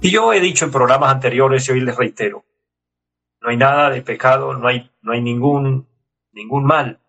Y 0.00 0.11
yo 0.11 0.33
he 0.33 0.40
dicho 0.40 0.64
en 0.64 0.73
programas 0.73 1.12
anteriores 1.12 1.69
y 1.69 1.73
hoy 1.73 1.81
les 1.83 1.95
reitero, 1.95 2.47
no 3.43 3.50
hay 3.50 3.59
nada 3.59 3.90
de 3.90 4.00
pecado, 4.00 4.54
no 4.54 4.69
hay, 4.69 4.90
no 5.02 5.12
hay 5.12 5.21
ningún, 5.21 5.87
ningún 6.35 6.64
mal 6.64 7.00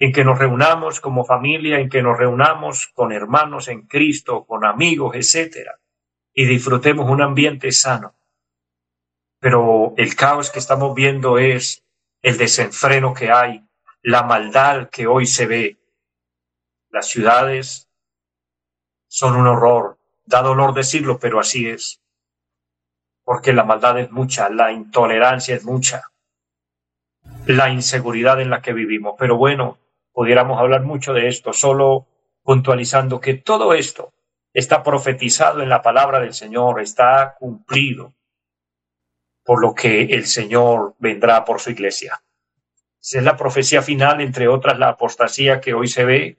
en 0.00 0.12
que 0.12 0.24
nos 0.24 0.38
reunamos 0.38 1.00
como 1.00 1.26
familia, 1.26 1.78
en 1.78 1.90
que 1.90 2.02
nos 2.02 2.18
reunamos 2.18 2.88
con 2.94 3.12
hermanos 3.12 3.68
en 3.68 3.86
Cristo, 3.86 4.46
con 4.46 4.64
amigos, 4.64 5.14
etcétera, 5.14 5.78
y 6.32 6.46
disfrutemos 6.46 7.08
un 7.08 7.20
ambiente 7.20 7.70
sano. 7.70 8.14
Pero 9.40 9.92
el 9.98 10.16
caos 10.16 10.50
que 10.50 10.58
estamos 10.58 10.94
viendo 10.94 11.38
es 11.38 11.84
el 12.22 12.38
desenfreno 12.38 13.12
que 13.12 13.30
hay, 13.30 13.62
la 14.02 14.22
maldad 14.22 14.88
que 14.88 15.06
hoy 15.06 15.26
se 15.26 15.46
ve. 15.46 15.78
Las 16.88 17.08
ciudades 17.08 17.90
son 19.06 19.36
un 19.36 19.46
horror, 19.46 19.98
da 20.24 20.40
dolor 20.40 20.72
decirlo, 20.72 21.18
pero 21.18 21.40
así 21.40 21.68
es. 21.68 22.00
Porque 23.22 23.52
la 23.52 23.64
maldad 23.64 23.98
es 23.98 24.10
mucha, 24.10 24.48
la 24.48 24.72
intolerancia 24.72 25.54
es 25.54 25.64
mucha, 25.64 26.09
la 27.46 27.70
inseguridad 27.70 28.40
en 28.40 28.50
la 28.50 28.62
que 28.62 28.72
vivimos. 28.72 29.14
Pero 29.18 29.36
bueno, 29.36 29.78
pudiéramos 30.12 30.58
hablar 30.58 30.82
mucho 30.82 31.12
de 31.12 31.28
esto, 31.28 31.52
solo 31.52 32.06
puntualizando 32.42 33.20
que 33.20 33.34
todo 33.34 33.74
esto 33.74 34.12
está 34.52 34.82
profetizado 34.82 35.62
en 35.62 35.68
la 35.68 35.82
palabra 35.82 36.20
del 36.20 36.34
Señor, 36.34 36.80
está 36.80 37.36
cumplido 37.38 38.14
por 39.44 39.60
lo 39.60 39.74
que 39.74 40.02
el 40.02 40.26
Señor 40.26 40.94
vendrá 40.98 41.44
por 41.44 41.60
su 41.60 41.70
iglesia. 41.70 42.22
Esa 43.00 43.18
es 43.18 43.24
la 43.24 43.36
profecía 43.36 43.82
final, 43.82 44.20
entre 44.20 44.48
otras 44.48 44.78
la 44.78 44.90
apostasía 44.90 45.60
que 45.60 45.74
hoy 45.74 45.88
se 45.88 46.04
ve, 46.04 46.38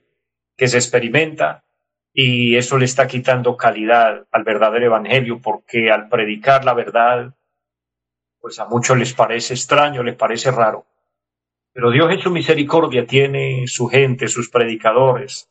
que 0.56 0.68
se 0.68 0.76
experimenta, 0.76 1.64
y 2.12 2.56
eso 2.56 2.78
le 2.78 2.84
está 2.84 3.06
quitando 3.06 3.56
calidad 3.56 4.26
al 4.30 4.44
verdadero 4.44 4.86
evangelio, 4.86 5.40
porque 5.40 5.90
al 5.90 6.08
predicar 6.08 6.64
la 6.64 6.74
verdad, 6.74 7.34
pues 8.42 8.58
a 8.58 8.66
muchos 8.66 8.98
les 8.98 9.14
parece 9.14 9.54
extraño, 9.54 10.02
les 10.02 10.16
parece 10.16 10.50
raro. 10.50 10.84
Pero 11.72 11.92
Dios 11.92 12.10
en 12.10 12.20
su 12.20 12.30
misericordia 12.30 13.06
tiene 13.06 13.68
su 13.68 13.86
gente, 13.86 14.26
sus 14.26 14.50
predicadores, 14.50 15.48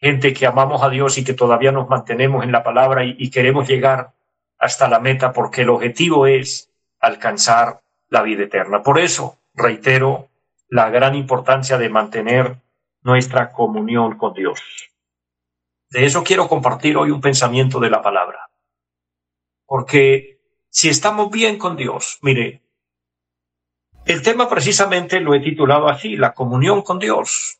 gente 0.00 0.34
que 0.34 0.46
amamos 0.46 0.82
a 0.82 0.90
Dios 0.90 1.16
y 1.16 1.24
que 1.24 1.32
todavía 1.32 1.70
nos 1.70 1.88
mantenemos 1.88 2.44
en 2.44 2.50
la 2.50 2.64
palabra 2.64 3.04
y, 3.04 3.30
queremos 3.30 3.68
llegar 3.68 4.10
hasta 4.58 4.88
la 4.88 4.98
meta 4.98 5.32
porque 5.32 5.62
el 5.62 5.70
objetivo 5.70 6.26
es 6.26 6.70
alcanzar 6.98 7.80
la 8.08 8.22
vida 8.22 8.42
eterna. 8.42 8.82
Por 8.82 8.98
eso 8.98 9.38
reitero 9.54 10.28
la 10.68 10.90
gran 10.90 11.14
importancia 11.14 11.78
de 11.78 11.88
mantener 11.88 12.56
nuestra 13.02 13.52
comunión 13.52 14.18
con 14.18 14.34
Dios. 14.34 14.60
De 15.88 16.04
eso 16.04 16.24
quiero 16.24 16.48
compartir 16.48 16.96
hoy 16.96 17.12
un 17.12 17.20
pensamiento 17.20 17.78
de 17.78 17.90
la 17.90 18.02
palabra. 18.02 18.50
Porque 19.66 20.41
si 20.74 20.88
estamos 20.88 21.30
bien 21.30 21.58
con 21.58 21.76
Dios, 21.76 22.18
mire, 22.22 22.62
el 24.06 24.22
tema 24.22 24.48
precisamente 24.48 25.20
lo 25.20 25.34
he 25.34 25.40
titulado 25.40 25.86
así, 25.86 26.16
la 26.16 26.32
comunión 26.32 26.80
con 26.80 26.98
Dios. 26.98 27.58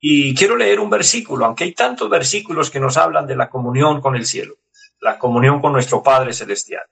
Y 0.00 0.34
quiero 0.34 0.56
leer 0.56 0.80
un 0.80 0.90
versículo, 0.90 1.46
aunque 1.46 1.62
hay 1.62 1.72
tantos 1.72 2.10
versículos 2.10 2.68
que 2.68 2.80
nos 2.80 2.96
hablan 2.96 3.28
de 3.28 3.36
la 3.36 3.48
comunión 3.48 4.00
con 4.00 4.16
el 4.16 4.26
cielo, 4.26 4.56
la 5.00 5.20
comunión 5.20 5.60
con 5.60 5.72
nuestro 5.72 6.02
Padre 6.02 6.32
Celestial. 6.32 6.82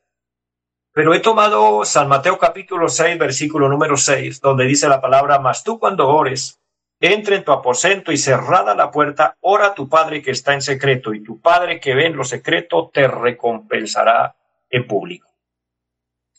Pero 0.92 1.12
he 1.12 1.18
tomado 1.18 1.84
San 1.84 2.06
Mateo 2.06 2.38
capítulo 2.38 2.88
6, 2.88 3.18
versículo 3.18 3.68
número 3.68 3.96
6, 3.96 4.40
donde 4.40 4.66
dice 4.66 4.88
la 4.88 5.00
palabra, 5.00 5.40
mas 5.40 5.64
tú 5.64 5.80
cuando 5.80 6.08
ores, 6.08 6.60
entra 7.00 7.34
en 7.34 7.42
tu 7.42 7.50
aposento 7.50 8.12
y 8.12 8.18
cerrada 8.18 8.76
la 8.76 8.92
puerta, 8.92 9.36
ora 9.40 9.66
a 9.66 9.74
tu 9.74 9.88
Padre 9.88 10.22
que 10.22 10.30
está 10.30 10.54
en 10.54 10.62
secreto, 10.62 11.12
y 11.12 11.24
tu 11.24 11.40
Padre 11.40 11.80
que 11.80 11.96
ve 11.96 12.06
en 12.06 12.16
lo 12.16 12.22
secreto 12.22 12.88
te 12.94 13.08
recompensará 13.08 14.36
en 14.74 14.88
público. 14.88 15.30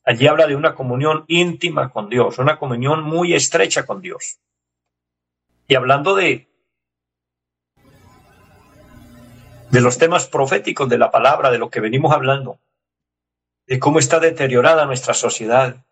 Allí 0.04 0.28
habla 0.28 0.46
de 0.46 0.56
una 0.56 0.76
comunión 0.76 1.24
íntima 1.28 1.90
con 1.90 2.10
Dios, 2.10 2.38
una 2.38 2.60
comunión 2.60 3.02
muy 3.02 3.34
estrecha 3.34 3.86
con 3.86 4.02
Dios. 4.02 4.40
Y 5.68 5.76
hablando 5.76 6.16
de, 6.16 6.48
de 9.72 9.82
los 9.82 9.98
temas 9.98 10.28
proféticos 10.28 10.90
de 10.90 10.98
la 10.98 11.12
palabra, 11.12 11.50
de 11.50 11.58
lo 11.58 11.70
que 11.70 11.80
venimos 11.80 12.14
hablando, 12.14 12.60
de 13.68 13.80
cómo 13.80 14.00
está 14.00 14.20
deteriorada 14.20 14.86
nuestra 14.86 15.14
sociedad, 15.14 15.86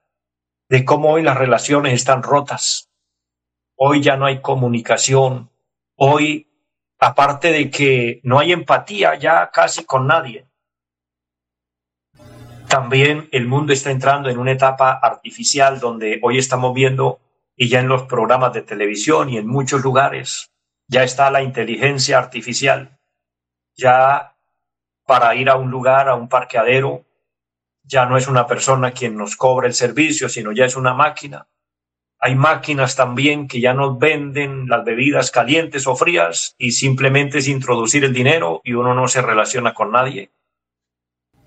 de 0.68 0.84
cómo 0.84 1.14
hoy 1.14 1.24
las 1.24 1.38
relaciones 1.38 1.94
están 1.94 2.24
rotas, 2.24 2.92
hoy 3.76 4.02
ya 4.02 4.18
no 4.18 4.26
hay 4.26 4.42
comunicación, 4.42 5.50
hoy, 5.96 6.52
aparte 7.00 7.52
de 7.54 7.72
que 7.72 8.20
no 8.24 8.40
hay 8.40 8.52
empatía 8.52 9.16
ya 9.16 9.50
casi 9.50 9.86
con 9.86 10.08
nadie, 10.08 10.46
también 12.74 13.30
el 13.32 13.46
mundo 13.46 13.72
está 13.72 13.92
entrando 13.92 14.32
en 14.32 14.40
una 14.40 14.54
etapa 14.54 14.94
artificial 14.94 15.80
donde 15.80 16.20
hoy 16.24 16.40
estamos 16.40 16.74
viendo, 16.74 17.20
y 17.56 17.70
ya 17.70 17.80
en 17.80 17.88
los 17.88 18.02
programas 18.02 18.52
de 18.52 18.64
televisión 18.64 19.30
y 19.30 19.38
en 19.38 19.46
muchos 19.46 19.84
lugares, 19.84 20.52
ya 20.88 21.04
está 21.04 21.30
la 21.30 21.44
inteligencia 21.44 22.18
artificial. 22.18 22.98
Ya 23.76 24.36
para 25.06 25.36
ir 25.36 25.52
a 25.52 25.56
un 25.56 25.70
lugar, 25.70 26.10
a 26.10 26.16
un 26.16 26.28
parqueadero, 26.28 27.06
ya 27.84 28.08
no 28.08 28.18
es 28.18 28.28
una 28.28 28.48
persona 28.48 28.90
quien 28.90 29.18
nos 29.18 29.36
cobra 29.36 29.68
el 29.68 29.76
servicio, 29.76 30.28
sino 30.28 30.52
ya 30.52 30.66
es 30.66 30.76
una 30.76 30.96
máquina. 30.96 31.48
Hay 32.18 32.34
máquinas 32.34 32.96
también 32.96 33.48
que 33.48 33.62
ya 33.62 33.76
nos 33.76 34.00
venden 34.00 34.68
las 34.68 34.84
bebidas 34.84 35.30
calientes 35.30 35.86
o 35.86 35.96
frías 35.96 36.56
y 36.58 36.72
simplemente 36.72 37.38
es 37.38 37.48
introducir 37.48 38.04
el 38.04 38.14
dinero 38.14 38.62
y 38.64 38.74
uno 38.74 38.96
no 38.96 39.08
se 39.08 39.22
relaciona 39.22 39.76
con 39.76 39.92
nadie. 39.92 40.32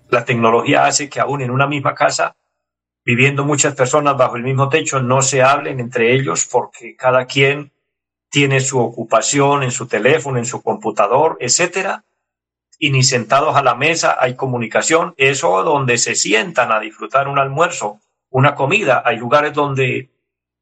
La 0.08 0.24
tecnología 0.24 0.86
hace 0.86 1.08
que 1.08 1.20
aún 1.20 1.42
en 1.42 1.50
una 1.50 1.66
misma 1.66 1.94
casa, 1.94 2.36
viviendo 3.04 3.44
muchas 3.44 3.74
personas 3.74 4.16
bajo 4.16 4.36
el 4.36 4.42
mismo 4.42 4.68
techo, 4.68 5.00
no 5.00 5.22
se 5.22 5.42
hablen 5.42 5.80
entre 5.80 6.14
ellos 6.14 6.46
porque 6.50 6.96
cada 6.96 7.26
quien 7.26 7.72
tiene 8.30 8.60
su 8.60 8.80
ocupación 8.80 9.62
en 9.62 9.70
su 9.70 9.86
teléfono, 9.86 10.38
en 10.38 10.44
su 10.44 10.62
computador, 10.62 11.36
etcétera, 11.40 12.04
y 12.78 12.90
ni 12.90 13.02
sentados 13.02 13.56
a 13.56 13.62
la 13.62 13.74
mesa 13.74 14.16
hay 14.20 14.34
comunicación. 14.36 15.14
Eso 15.16 15.62
donde 15.62 15.98
se 15.98 16.14
sientan 16.14 16.72
a 16.72 16.80
disfrutar 16.80 17.28
un 17.28 17.38
almuerzo, 17.38 18.00
una 18.30 18.54
comida, 18.54 19.02
hay 19.04 19.16
lugares 19.16 19.54
donde 19.54 20.10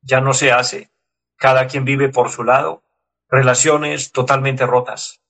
ya 0.03 0.21
no 0.21 0.33
se 0.33 0.53
hace. 0.53 0.91
Cada 1.37 1.67
quien 1.67 1.85
vive 1.85 2.09
por 2.09 2.31
su 2.31 2.45
lado, 2.45 2.83
relaciones 3.29 4.13
totalmente 4.13 4.65
rotas. 4.67 5.21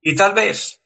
Y 0.00 0.14
tal 0.14 0.32
vez 0.32 0.79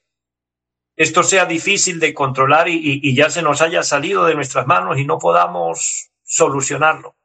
esto 0.96 1.22
sea 1.24 1.46
difícil 1.46 1.98
de 1.98 2.14
controlar 2.14 2.68
y, 2.68 3.14
ya 3.14 3.28
se 3.30 3.42
nos 3.42 3.60
haya 3.62 3.82
salido 3.82 4.24
de 4.24 4.34
nuestras 4.34 4.66
manos 4.66 4.98
y 4.98 5.04
no 5.04 5.18
podamos 5.18 6.10
solucionarlo. 6.22 7.16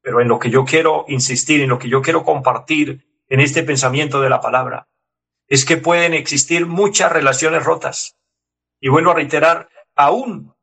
Pero 0.00 0.20
en 0.20 0.28
lo 0.28 0.38
que 0.38 0.50
yo 0.50 0.64
quiero 0.64 1.04
insistir, 1.06 1.60
en 1.60 1.68
lo 1.68 1.78
que 1.78 1.88
yo 1.88 2.02
quiero 2.02 2.24
compartir 2.24 3.06
en 3.28 3.40
este 3.40 3.62
pensamiento 3.62 4.20
de 4.20 4.30
la 4.30 4.40
palabra, 4.40 4.88
es 5.46 5.64
que 5.64 5.76
pueden 5.76 6.12
existir 6.12 6.66
muchas 6.66 7.12
relaciones 7.12 7.64
rotas. 7.64 8.16
Y 8.80 8.88
vuelvo 8.88 9.12
a 9.12 9.14
reiterar, 9.14 9.68
aún 9.94 10.54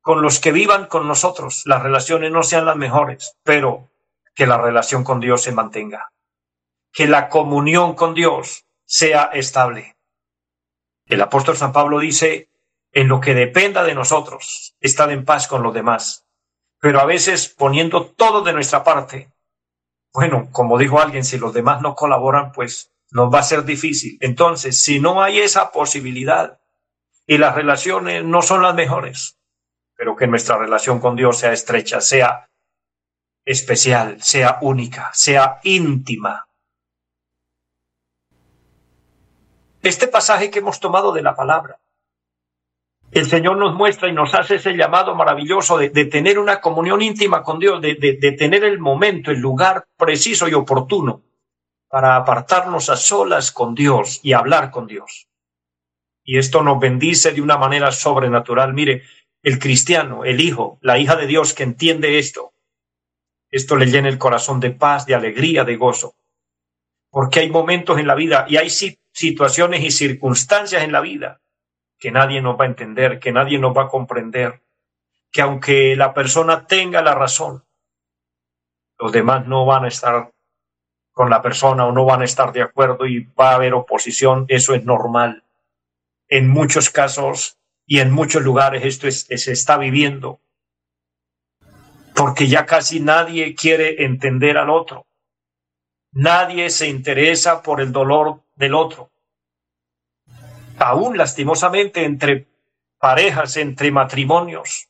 con 0.00 0.22
los 0.22 0.40
que 0.40 0.50
vivan 0.50 0.86
con 0.86 1.06
nosotros, 1.06 1.62
las 1.66 1.82
relaciones 1.82 2.32
no 2.32 2.42
sean 2.42 2.64
las 2.66 2.76
mejores, 2.76 3.36
pero 3.44 3.90
que 4.34 4.46
la 4.46 4.58
relación 4.58 5.04
con 5.04 5.20
Dios 5.20 5.42
se 5.42 5.52
mantenga, 5.52 6.12
que 6.92 7.06
la 7.06 7.28
comunión 7.28 7.94
con 7.94 8.14
Dios 8.14 8.64
sea 8.86 9.24
estable. 9.34 9.97
El 11.08 11.22
apóstol 11.22 11.56
San 11.56 11.72
Pablo 11.72 11.98
dice, 11.98 12.50
en 12.92 13.08
lo 13.08 13.20
que 13.20 13.34
dependa 13.34 13.84
de 13.84 13.94
nosotros, 13.94 14.76
estar 14.80 15.10
en 15.10 15.24
paz 15.24 15.48
con 15.48 15.62
los 15.62 15.74
demás, 15.74 16.26
pero 16.80 17.00
a 17.00 17.06
veces 17.06 17.48
poniendo 17.48 18.06
todo 18.06 18.42
de 18.42 18.52
nuestra 18.52 18.84
parte. 18.84 19.32
Bueno, 20.12 20.48
como 20.52 20.78
dijo 20.78 21.00
alguien, 21.00 21.24
si 21.24 21.38
los 21.38 21.54
demás 21.54 21.80
no 21.80 21.94
colaboran, 21.94 22.52
pues 22.52 22.92
nos 23.10 23.32
va 23.32 23.40
a 23.40 23.44
ser 23.44 23.64
difícil. 23.64 24.18
Entonces, 24.20 24.80
si 24.80 25.00
no 25.00 25.22
hay 25.22 25.38
esa 25.40 25.70
posibilidad 25.70 26.60
y 27.26 27.38
las 27.38 27.54
relaciones 27.54 28.24
no 28.24 28.42
son 28.42 28.62
las 28.62 28.74
mejores, 28.74 29.38
pero 29.96 30.16
que 30.16 30.26
nuestra 30.26 30.58
relación 30.58 31.00
con 31.00 31.16
Dios 31.16 31.38
sea 31.38 31.52
estrecha, 31.52 32.00
sea 32.00 32.48
especial, 33.44 34.22
sea 34.22 34.58
única, 34.60 35.10
sea 35.14 35.60
íntima, 35.62 36.47
Este 39.88 40.06
pasaje 40.06 40.50
que 40.50 40.58
hemos 40.58 40.80
tomado 40.80 41.12
de 41.12 41.22
la 41.22 41.34
palabra, 41.34 41.80
el 43.10 43.24
Señor 43.24 43.56
nos 43.56 43.74
muestra 43.74 44.06
y 44.06 44.12
nos 44.12 44.34
hace 44.34 44.56
ese 44.56 44.76
llamado 44.76 45.14
maravilloso 45.14 45.78
de, 45.78 45.88
tener 46.04 46.38
una 46.38 46.60
comunión 46.60 47.00
íntima 47.00 47.42
con 47.42 47.58
Dios, 47.58 47.80
de, 47.80 47.94
de 47.94 48.32
tener 48.32 48.64
el 48.64 48.80
momento, 48.80 49.30
el 49.30 49.38
lugar 49.38 49.86
preciso 49.96 50.46
y 50.46 50.52
oportuno 50.52 51.22
para 51.88 52.16
apartarnos 52.16 52.90
a 52.90 52.98
solas 52.98 53.50
con 53.50 53.74
Dios 53.74 54.20
y 54.22 54.34
hablar 54.34 54.70
con 54.70 54.86
Dios. 54.86 55.26
Y 56.22 56.36
esto 56.36 56.62
nos 56.62 56.78
bendice 56.78 57.32
de 57.32 57.40
una 57.40 57.56
manera 57.56 57.90
sobrenatural. 57.90 58.74
Mire, 58.74 59.04
el 59.42 59.58
cristiano, 59.58 60.26
el 60.26 60.42
hijo, 60.42 60.78
la 60.82 60.98
hija 60.98 61.16
de 61.16 61.26
Dios 61.26 61.54
que 61.54 61.62
entiende 61.62 62.18
esto, 62.18 62.52
esto 63.50 63.74
le 63.74 63.86
llena 63.86 64.10
el 64.10 64.18
corazón 64.18 64.60
de 64.60 64.70
paz, 64.70 65.06
de 65.06 65.14
alegría, 65.14 65.64
de 65.64 65.76
gozo. 65.76 66.14
Porque 67.08 67.40
hay 67.40 67.48
momentos 67.48 67.98
en 67.98 68.06
la 68.06 68.14
vida 68.14 68.44
y 68.50 68.58
hay 68.58 68.68
situaciones 69.18 69.82
y 69.82 69.90
circunstancias 69.90 70.84
en 70.84 70.92
la 70.92 71.00
vida 71.00 71.40
que 71.98 72.12
nadie 72.12 72.40
nos 72.40 72.56
va 72.58 72.66
a 72.66 72.68
entender, 72.68 73.18
que 73.18 73.32
nadie 73.32 73.58
nos 73.58 73.76
va 73.76 73.82
a 73.82 73.88
comprender, 73.88 74.62
que 75.32 75.42
aunque 75.42 75.96
la 75.96 76.14
persona 76.14 76.68
tenga 76.68 77.02
la 77.02 77.16
razón, 77.16 77.64
los 78.96 79.10
demás 79.10 79.48
no 79.48 79.66
van 79.66 79.86
a 79.86 79.88
estar 79.88 80.30
con 81.10 81.30
la 81.30 81.42
persona 81.42 81.84
o 81.84 81.90
no 81.90 82.04
van 82.04 82.22
a 82.22 82.26
estar 82.26 82.52
de 82.52 82.62
acuerdo 82.62 83.06
y 83.06 83.24
va 83.36 83.50
a 83.50 83.54
haber 83.56 83.74
oposición, 83.74 84.44
eso 84.46 84.72
es 84.76 84.84
normal. 84.84 85.42
En 86.28 86.48
muchos 86.48 86.88
casos 86.88 87.58
y 87.86 87.98
en 87.98 88.12
muchos 88.12 88.42
lugares 88.42 88.84
esto 88.84 89.10
se 89.10 89.50
está 89.50 89.78
viviendo 89.78 90.40
porque 92.14 92.46
ya 92.46 92.66
casi 92.66 93.00
nadie 93.00 93.56
quiere 93.56 94.04
entender 94.04 94.58
al 94.58 94.70
otro. 94.70 95.07
Nadie 96.12 96.70
se 96.70 96.88
interesa 96.88 97.62
por 97.62 97.80
el 97.80 97.92
dolor 97.92 98.42
del 98.56 98.74
otro. 98.74 99.10
Aún 100.78 101.16
lastimosamente 101.16 102.04
entre 102.04 102.46
parejas, 102.98 103.56
entre 103.56 103.90
matrimonios, 103.90 104.88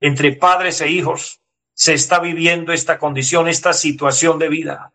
entre 0.00 0.32
padres 0.32 0.80
e 0.80 0.88
hijos, 0.88 1.40
se 1.74 1.94
está 1.94 2.18
viviendo 2.18 2.72
esta 2.72 2.98
condición, 2.98 3.48
esta 3.48 3.72
situación 3.72 4.38
de 4.38 4.48
vida. 4.48 4.92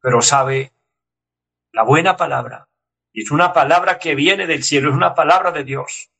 Pero 0.00 0.22
sabe, 0.22 0.72
la 1.72 1.82
buena 1.82 2.16
palabra, 2.16 2.68
y 3.12 3.22
es 3.22 3.30
una 3.30 3.52
palabra 3.52 3.98
que 3.98 4.14
viene 4.14 4.46
del 4.46 4.64
cielo, 4.64 4.90
es 4.90 4.96
una 4.96 5.14
palabra 5.14 5.50
de 5.52 5.64
Dios, 5.64 6.10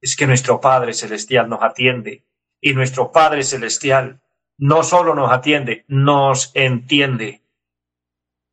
es 0.00 0.16
que 0.16 0.26
nuestro 0.26 0.60
Padre 0.60 0.94
Celestial 0.94 1.48
nos 1.48 1.62
atiende 1.62 2.24
y 2.60 2.74
nuestro 2.74 3.10
Padre 3.10 3.42
Celestial 3.42 4.20
no 4.58 4.82
solo 4.82 5.14
nos 5.14 5.32
atiende, 5.32 5.84
nos 5.88 6.50
entiende. 6.54 7.41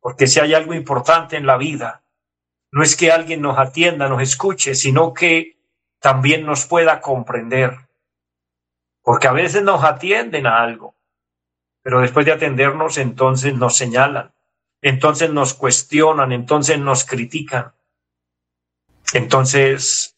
Porque 0.00 0.26
si 0.26 0.40
hay 0.40 0.54
algo 0.54 0.74
importante 0.74 1.36
en 1.36 1.46
la 1.46 1.56
vida, 1.56 2.02
no 2.72 2.82
es 2.82 2.96
que 2.96 3.12
alguien 3.12 3.42
nos 3.42 3.58
atienda, 3.58 4.08
nos 4.08 4.22
escuche, 4.22 4.74
sino 4.74 5.12
que 5.12 5.58
también 6.00 6.46
nos 6.46 6.66
pueda 6.66 7.00
comprender. 7.00 7.76
Porque 9.02 9.28
a 9.28 9.32
veces 9.32 9.62
nos 9.62 9.84
atienden 9.84 10.46
a 10.46 10.62
algo, 10.62 10.94
pero 11.82 12.00
después 12.00 12.26
de 12.26 12.32
atendernos 12.32 12.98
entonces 12.98 13.54
nos 13.54 13.76
señalan, 13.76 14.32
entonces 14.82 15.30
nos 15.30 15.54
cuestionan, 15.54 16.32
entonces 16.32 16.78
nos 16.78 17.04
critican, 17.04 17.72
entonces 19.12 20.16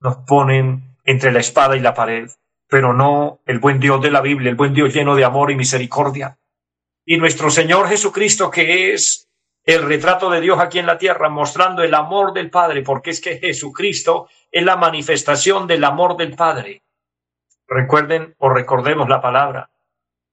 nos 0.00 0.16
ponen 0.18 0.96
entre 1.04 1.32
la 1.32 1.40
espada 1.40 1.76
y 1.76 1.80
la 1.80 1.94
pared, 1.94 2.30
pero 2.68 2.92
no 2.92 3.40
el 3.46 3.58
buen 3.58 3.80
Dios 3.80 4.00
de 4.00 4.10
la 4.10 4.20
Biblia, 4.20 4.50
el 4.50 4.56
buen 4.56 4.74
Dios 4.74 4.94
lleno 4.94 5.16
de 5.16 5.24
amor 5.24 5.50
y 5.50 5.56
misericordia. 5.56 6.38
Y 7.10 7.16
nuestro 7.16 7.48
Señor 7.48 7.88
Jesucristo, 7.88 8.50
que 8.50 8.92
es 8.92 9.30
el 9.64 9.82
retrato 9.82 10.28
de 10.28 10.42
Dios 10.42 10.58
aquí 10.60 10.78
en 10.78 10.84
la 10.84 10.98
tierra, 10.98 11.30
mostrando 11.30 11.82
el 11.82 11.94
amor 11.94 12.34
del 12.34 12.50
Padre, 12.50 12.82
porque 12.82 13.08
es 13.08 13.22
que 13.22 13.38
Jesucristo 13.38 14.28
es 14.52 14.62
la 14.62 14.76
manifestación 14.76 15.66
del 15.66 15.84
amor 15.84 16.18
del 16.18 16.36
Padre. 16.36 16.82
Recuerden 17.66 18.34
o 18.36 18.50
recordemos 18.50 19.08
la 19.08 19.22
palabra. 19.22 19.70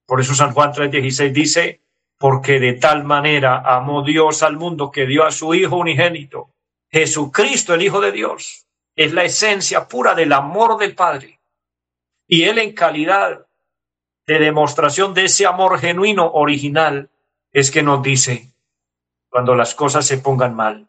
Por 0.06 0.20
eso 0.20 0.36
San 0.36 0.52
Juan 0.52 0.74
3:16 0.74 1.32
dice, 1.32 1.80
porque 2.18 2.60
de 2.60 2.74
tal 2.74 3.06
manera 3.06 3.62
amó 3.66 4.04
Dios 4.04 4.44
al 4.44 4.58
mundo 4.58 4.92
que 4.92 5.06
dio 5.06 5.24
a 5.24 5.32
su 5.32 5.56
Hijo 5.56 5.78
unigénito. 5.78 6.50
Jesucristo, 6.92 7.74
el 7.74 7.84
Hijo 7.84 8.02
de 8.02 8.12
Dios, 8.12 8.66
es 8.98 9.14
la 9.14 9.24
esencia 9.24 9.88
pura 9.88 10.14
del 10.14 10.34
amor 10.34 10.78
del 10.78 10.94
Padre. 10.94 11.40
Y 12.28 12.44
Él 12.44 12.58
en 12.58 12.74
calidad 12.74 13.46
de 14.28 14.40
demostración 14.40 15.14
de 15.14 15.26
ese 15.26 15.46
amor 15.46 15.80
genuino, 15.80 16.32
original, 16.34 17.10
es 17.52 17.72
que 17.72 17.84
nos 17.84 18.02
dice, 18.02 18.54
cuando 19.30 19.56
las 19.56 19.76
cosas 19.76 20.06
se 20.06 20.18
pongan 20.18 20.56
mal, 20.56 20.88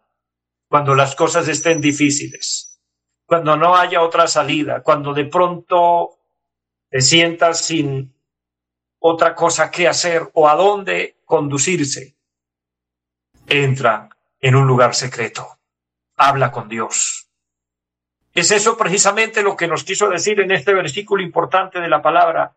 cuando 0.69 0.95
las 0.95 1.15
cosas 1.15 1.49
estén 1.49 1.81
difíciles, 1.81 2.81
cuando 3.27 3.57
no 3.57 3.77
haya 3.77 4.03
otra 4.03 4.27
salida, 4.27 4.83
cuando 4.83 5.13
de 5.13 5.25
pronto 5.25 6.19
te 6.89 7.01
sientas 7.01 7.61
sin 7.61 8.15
otra 8.99 9.35
cosa 9.35 9.71
que 9.71 9.89
hacer 9.89 10.31
o 10.35 10.49
a 10.49 10.55
dónde 10.55 11.17
conducirse, 11.25 12.17
entra 13.47 14.09
en 14.41 14.55
un 14.55 14.67
lugar 14.67 14.95
secreto, 14.95 15.59
habla 16.17 16.51
con 16.51 16.69
Dios. 16.69 17.29
Es 18.35 18.51
eso 18.51 18.77
precisamente 18.77 19.43
lo 19.43 19.57
que 19.57 19.67
nos 19.67 19.85
quiso 19.85 20.09
decir 20.09 20.41
en 20.41 20.51
este 20.51 20.75
versículo 20.75 21.23
importante 21.23 21.81
de 21.81 21.89
la 21.89 22.03
palabra. 22.03 22.55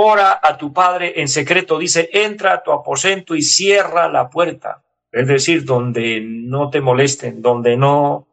Ora 0.00 0.38
a 0.40 0.56
tu 0.56 0.72
Padre 0.72 1.20
en 1.20 1.26
secreto, 1.26 1.76
dice, 1.76 2.08
entra 2.12 2.52
a 2.52 2.62
tu 2.62 2.70
aposento 2.70 3.34
y 3.34 3.42
cierra 3.42 4.08
la 4.08 4.30
puerta. 4.30 4.84
Es 5.10 5.26
decir, 5.26 5.64
donde 5.64 6.20
no 6.20 6.70
te 6.70 6.80
molesten, 6.80 7.42
donde 7.42 7.76
no 7.76 8.28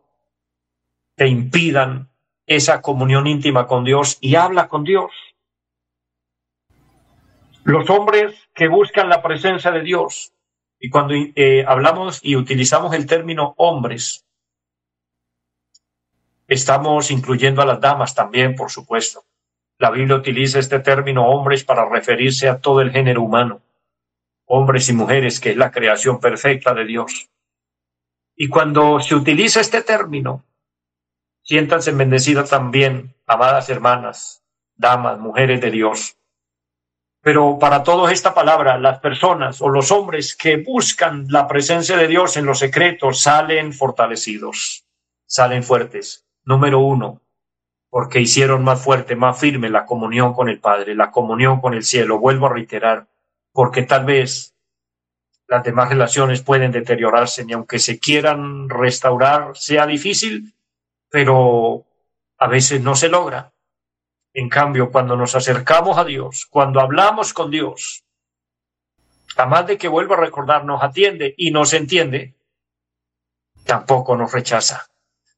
te 1.15 1.28
impidan 1.28 2.12
esa 2.45 2.84
comunión 2.84 3.25
íntima 3.25 3.65
con 3.65 3.84
Dios 3.84 4.19
y 4.21 4.36
habla 4.36 4.67
con 4.67 4.84
Dios. 4.84 5.12
Los 7.63 7.89
hombres 7.89 8.36
que 8.54 8.67
buscan 8.67 9.10
la 9.10 9.23
presencia 9.23 9.71
de 9.71 9.82
Dios, 9.82 10.34
y 10.80 10.91
cuando 10.91 11.15
eh, 11.15 11.65
hablamos 11.67 12.19
y 12.21 12.36
utilizamos 12.36 12.93
el 12.93 13.08
término 13.08 13.56
hombres, 13.58 14.23
estamos 16.47 17.10
incluyendo 17.10 17.63
a 17.63 17.65
las 17.65 17.82
damas 17.82 18.13
también, 18.13 18.54
por 18.54 18.69
supuesto. 18.69 19.23
La 19.77 19.91
Biblia 19.91 20.15
utiliza 20.15 20.59
este 20.59 20.79
término 20.79 21.27
hombres 21.27 21.63
para 21.63 21.88
referirse 21.89 22.47
a 22.47 22.59
todo 22.59 22.81
el 22.81 22.91
género 22.91 23.21
humano, 23.21 23.61
hombres 24.45 24.89
y 24.89 24.93
mujeres, 24.93 25.39
que 25.39 25.51
es 25.51 25.57
la 25.57 25.71
creación 25.71 26.19
perfecta 26.19 26.73
de 26.73 26.85
Dios. 26.85 27.29
Y 28.35 28.47
cuando 28.47 28.99
se 28.99 29.15
utiliza 29.15 29.61
este 29.61 29.81
término, 29.81 30.45
siéntanse 31.43 31.91
bendecidas 31.91 32.49
también, 32.49 33.15
amadas 33.25 33.69
hermanas, 33.69 34.43
damas, 34.75 35.19
mujeres 35.19 35.61
de 35.61 35.71
Dios, 35.71 36.17
pero 37.25 37.57
para 37.57 37.81
todos 37.81 38.11
esta 38.11 38.35
palabra, 38.35 38.77
las 38.77 38.99
personas 38.99 39.59
o 39.59 39.67
los 39.67 39.91
hombres 39.91 40.35
que 40.35 40.57
buscan 40.57 41.25
la 41.29 41.47
presencia 41.47 41.97
de 41.97 42.07
Dios 42.07 42.38
en 42.38 42.45
los 42.45 42.59
secretos 42.59 43.19
salen 43.19 43.73
fortalecidos, 43.73 44.85
salen 45.25 45.63
fuertes. 45.63 46.27
Número 46.43 46.81
uno, 46.81 47.23
porque 47.95 48.19
hicieron 48.19 48.62
más 48.62 48.84
fuerte, 48.84 49.15
más 49.15 49.39
firme 49.39 49.69
la 49.69 49.86
comunión 49.86 50.34
con 50.34 50.49
el 50.49 50.60
Padre, 50.60 50.95
la 50.95 51.12
comunión 51.12 51.62
con 51.62 51.73
el 51.73 51.86
cielo. 51.86 52.19
Vuelvo 52.19 52.47
a 52.47 52.53
reiterar, 52.53 53.08
porque 53.53 53.84
tal 53.84 54.03
vez 54.03 54.53
las 55.47 55.63
demás 55.63 55.88
relaciones 55.88 56.41
pueden 56.41 56.73
deteriorarse 56.73 57.45
y 57.47 57.53
aunque 57.53 57.79
se 57.79 57.97
quieran 57.97 58.67
restaurar 58.67 59.55
sea 59.55 59.88
difícil, 59.88 60.53
pero 61.10 61.86
a 62.38 62.49
veces 62.49 62.81
no 62.81 62.95
se 62.95 63.08
logra. 63.08 63.53
En 64.34 64.49
cambio, 64.49 64.91
cuando 64.91 65.15
nos 65.15 65.34
acercamos 65.34 65.97
a 65.97 66.03
Dios, 66.03 66.47
cuando 66.49 66.81
hablamos 66.81 67.31
con 67.31 67.49
Dios, 67.49 68.03
además 69.38 69.67
de 69.67 69.77
que 69.77 69.88
vuelvo 69.88 70.15
a 70.15 70.17
recordar, 70.17 70.65
nos 70.65 70.84
atiende 70.84 71.34
y 71.38 71.49
nos 71.49 71.71
entiende, 71.71 72.36
tampoco 73.63 74.17
nos 74.17 74.34
rechaza, 74.34 74.86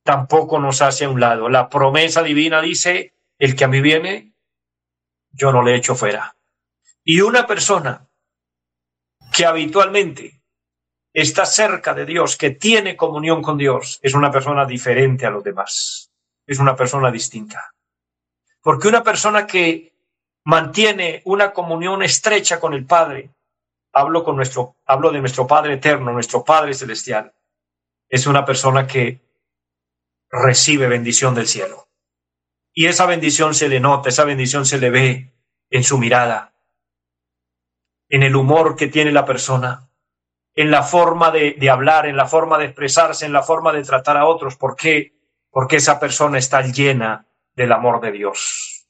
tampoco 0.08 0.58
nos 0.58 0.82
hace 0.82 1.04
a 1.04 1.10
un 1.10 1.20
lado. 1.20 1.50
La 1.50 1.68
promesa 1.68 2.24
divina 2.24 2.62
dice, 2.62 3.14
el 3.38 3.58
que 3.58 3.66
a 3.66 3.68
mí 3.68 3.82
viene, 3.82 4.32
yo 5.32 5.52
no 5.52 5.62
le 5.62 5.76
echo 5.76 5.96
fuera. 5.96 6.38
Y 7.04 7.20
una 7.20 7.46
persona 7.46 8.08
que 9.34 9.46
habitualmente 9.46 10.42
está 11.12 11.46
cerca 11.46 11.94
de 11.94 12.06
Dios, 12.06 12.38
que 12.38 12.52
tiene 12.52 12.96
comunión 12.96 13.42
con 13.42 13.58
Dios, 13.58 14.00
es 14.02 14.14
una 14.14 14.32
persona 14.32 14.66
diferente 14.66 15.26
a 15.26 15.30
los 15.30 15.44
demás, 15.44 16.10
es 16.46 16.58
una 16.58 16.74
persona 16.74 17.12
distinta. 17.12 17.76
Porque 18.62 18.88
una 18.88 19.04
persona 19.04 19.46
que 19.46 19.94
mantiene 20.46 21.22
una 21.26 21.52
comunión 21.52 22.02
estrecha 22.02 22.62
con 22.62 22.74
el 22.74 22.86
Padre, 22.86 23.30
hablo, 23.92 24.24
con 24.24 24.38
nuestro, 24.38 24.78
hablo 24.86 25.12
de 25.12 25.20
nuestro 25.20 25.46
Padre 25.46 25.74
eterno, 25.74 26.14
nuestro 26.14 26.46
Padre 26.46 26.74
celestial, 26.74 27.34
es 28.08 28.26
una 28.26 28.46
persona 28.46 28.88
que 28.88 29.27
recibe 30.30 30.88
bendición 30.88 31.36
del 31.36 31.48
cielo. 31.48 31.88
Y 32.74 32.86
esa 32.86 33.06
bendición 33.06 33.54
se 33.54 33.70
le 33.70 33.80
nota, 33.80 34.10
esa 34.10 34.24
bendición 34.24 34.66
se 34.66 34.78
le 34.78 34.90
ve 34.90 35.34
en 35.70 35.84
su 35.84 35.98
mirada, 35.98 36.54
en 38.10 38.24
el 38.24 38.36
humor 38.36 38.76
que 38.76 38.88
tiene 38.88 39.12
la 39.12 39.26
persona, 39.26 39.90
en 40.54 40.72
la 40.72 40.84
forma 40.84 41.32
de, 41.32 41.56
de, 41.60 41.70
hablar, 41.70 42.06
en 42.06 42.18
la 42.18 42.28
forma 42.28 42.58
de 42.58 42.66
expresarse, 42.66 43.26
en 43.26 43.34
la 43.34 43.44
forma 43.44 43.74
de 43.74 43.84
tratar 43.84 44.18
a 44.18 44.26
otros. 44.26 44.56
¿Por 44.56 44.76
qué? 44.76 45.14
Porque 45.50 45.78
esa 45.78 46.00
persona 46.00 46.38
está 46.38 46.62
llena 46.62 47.26
del 47.56 47.72
amor 47.72 48.00
de 48.02 48.12
Dios. 48.12 48.88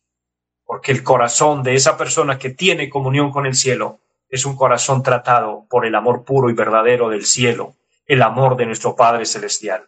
Porque 0.65 0.91
el 0.91 1.03
corazón 1.03 1.63
de 1.63 1.75
esa 1.75 1.97
persona 1.97 2.37
que 2.37 2.49
tiene 2.49 2.89
comunión 2.89 3.31
con 3.31 3.45
el 3.45 3.55
cielo 3.55 3.99
es 4.29 4.45
un 4.45 4.55
corazón 4.55 5.03
tratado 5.03 5.65
por 5.69 5.85
el 5.85 5.95
amor 5.95 6.25
puro 6.25 6.49
y 6.49 6.53
verdadero 6.53 7.09
del 7.09 7.25
cielo, 7.25 7.75
el 8.05 8.21
amor 8.21 8.57
de 8.57 8.65
nuestro 8.65 8.95
Padre 8.95 9.25
Celestial. 9.25 9.87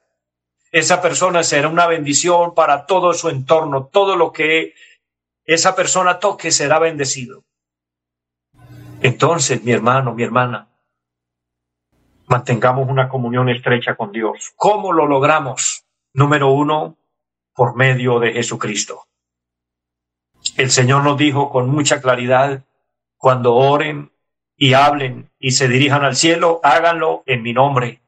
Esa 0.71 1.01
persona 1.01 1.43
será 1.43 1.67
una 1.67 1.87
bendición 1.87 2.53
para 2.53 2.85
todo 2.85 3.13
su 3.13 3.29
entorno, 3.29 3.85
todo 3.85 4.15
lo 4.15 4.31
que 4.31 4.73
esa 5.45 5.75
persona 5.75 6.19
toque 6.19 6.51
será 6.51 6.77
bendecido. 6.79 7.43
Entonces, 9.01 9.63
mi 9.63 9.71
hermano, 9.71 10.13
mi 10.13 10.23
hermana, 10.23 10.67
mantengamos 12.27 12.87
una 12.87 13.09
comunión 13.09 13.49
estrecha 13.49 13.95
con 13.95 14.11
Dios. 14.11 14.53
¿Cómo 14.55 14.93
lo 14.93 15.07
logramos? 15.07 15.85
Número 16.13 16.51
uno, 16.51 16.97
por 17.55 17.75
medio 17.75 18.19
de 18.19 18.33
Jesucristo. 18.33 19.07
El 20.55 20.69
Señor 20.69 21.03
nos 21.03 21.17
dijo 21.17 21.49
con 21.49 21.69
mucha 21.69 22.01
claridad, 22.01 22.63
cuando 23.17 23.55
oren 23.55 24.11
y 24.55 24.73
hablen 24.73 25.31
y 25.39 25.51
se 25.51 25.67
dirijan 25.67 26.03
al 26.03 26.15
cielo, 26.15 26.59
háganlo 26.63 27.23
en 27.25 27.41
mi 27.41 27.53
nombre. 27.53 28.01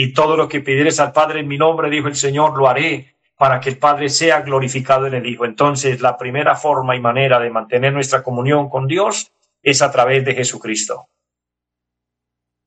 Y 0.00 0.12
todo 0.12 0.36
lo 0.36 0.48
que 0.48 0.60
pidieres 0.60 1.00
al 1.00 1.10
Padre 1.10 1.40
en 1.40 1.48
mi 1.48 1.58
nombre, 1.58 1.90
dijo 1.90 2.06
el 2.06 2.14
Señor, 2.14 2.56
lo 2.56 2.68
haré 2.68 3.16
para 3.36 3.58
que 3.58 3.70
el 3.70 3.78
Padre 3.78 4.08
sea 4.08 4.42
glorificado 4.42 5.08
en 5.08 5.14
el 5.14 5.26
Hijo. 5.26 5.44
Entonces, 5.44 6.00
la 6.00 6.16
primera 6.16 6.54
forma 6.54 6.94
y 6.94 7.00
manera 7.00 7.40
de 7.40 7.50
mantener 7.50 7.92
nuestra 7.92 8.22
comunión 8.22 8.68
con 8.68 8.86
Dios 8.86 9.32
es 9.60 9.82
a 9.82 9.90
través 9.90 10.24
de 10.24 10.36
Jesucristo. 10.36 11.08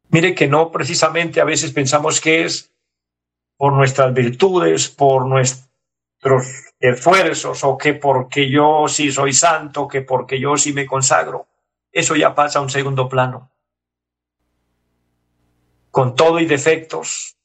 Mire 0.10 0.36
que 0.36 0.50
no 0.50 0.72
precisamente 0.72 1.40
a 1.40 1.46
veces 1.46 1.72
pensamos 1.72 2.20
que 2.20 2.44
es 2.44 2.74
por 3.56 3.72
nuestras 3.72 4.14
virtudes, 4.14 4.90
por 4.90 5.26
nuestros 5.26 5.64
esfuerzos, 6.82 7.64
o 7.64 7.78
que 7.78 7.94
porque 7.94 8.50
yo 8.50 8.90
sí 8.90 9.10
soy 9.10 9.32
santo, 9.32 9.88
que 9.88 10.02
porque 10.02 10.38
yo 10.38 10.58
sí 10.58 10.74
me 10.74 10.86
consagro. 10.86 11.48
Eso 11.94 12.14
ya 12.18 12.36
pasa 12.36 12.60
a 12.60 12.62
un 12.62 12.70
segundo 12.70 13.08
plano. 13.08 13.51
Con 15.92 16.16
todo 16.16 16.40
y 16.40 16.46
defectos, 16.46 17.38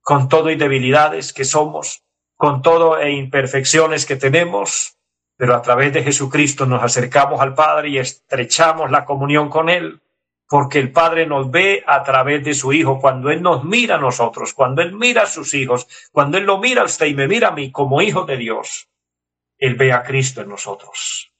con 0.00 0.28
todo 0.28 0.50
y 0.50 0.56
debilidades 0.56 1.32
que 1.32 1.44
somos, 1.44 2.02
con 2.36 2.60
todo 2.60 2.98
e 2.98 3.12
imperfecciones 3.12 4.04
que 4.04 4.16
tenemos, 4.16 4.98
pero 5.36 5.54
a 5.54 5.62
través 5.62 5.92
de 5.92 6.02
Jesucristo 6.02 6.66
nos 6.66 6.82
acercamos 6.82 7.40
al 7.40 7.54
Padre 7.54 7.88
y 7.88 7.98
estrechamos 7.98 8.90
la 8.90 9.04
comunión 9.04 9.48
con 9.48 9.70
Él 9.70 10.02
porque 10.52 10.80
el 10.80 10.92
Padre 10.92 11.26
nos 11.26 11.50
ve 11.50 11.82
a 11.86 12.02
través 12.02 12.44
de 12.44 12.52
su 12.52 12.74
Hijo, 12.74 13.00
cuando 13.00 13.30
Él 13.30 13.40
nos 13.40 13.64
mira 13.64 13.94
a 13.94 13.98
nosotros, 13.98 14.52
cuando 14.52 14.82
Él 14.82 14.92
mira 14.92 15.22
a 15.22 15.26
sus 15.26 15.54
hijos, 15.54 15.88
cuando 16.12 16.36
Él 16.36 16.44
lo 16.44 16.58
mira 16.58 16.82
a 16.82 16.84
usted 16.84 17.06
y 17.06 17.14
me 17.14 17.26
mira 17.26 17.48
a 17.48 17.52
mí 17.52 17.72
como 17.72 18.02
hijo 18.02 18.26
de 18.26 18.36
Dios, 18.36 18.90
Él 19.56 19.76
ve 19.76 19.94
a 19.94 20.02
Cristo 20.02 20.42
en 20.42 20.50
nosotros. 20.50 21.32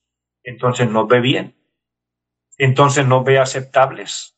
Entonces 0.43 0.89
nos 0.89 1.07
ve 1.09 1.21
bien, 1.21 1.55
entonces 2.57 3.07
nos 3.07 3.23
ve 3.23 3.39
aceptables, 3.39 4.32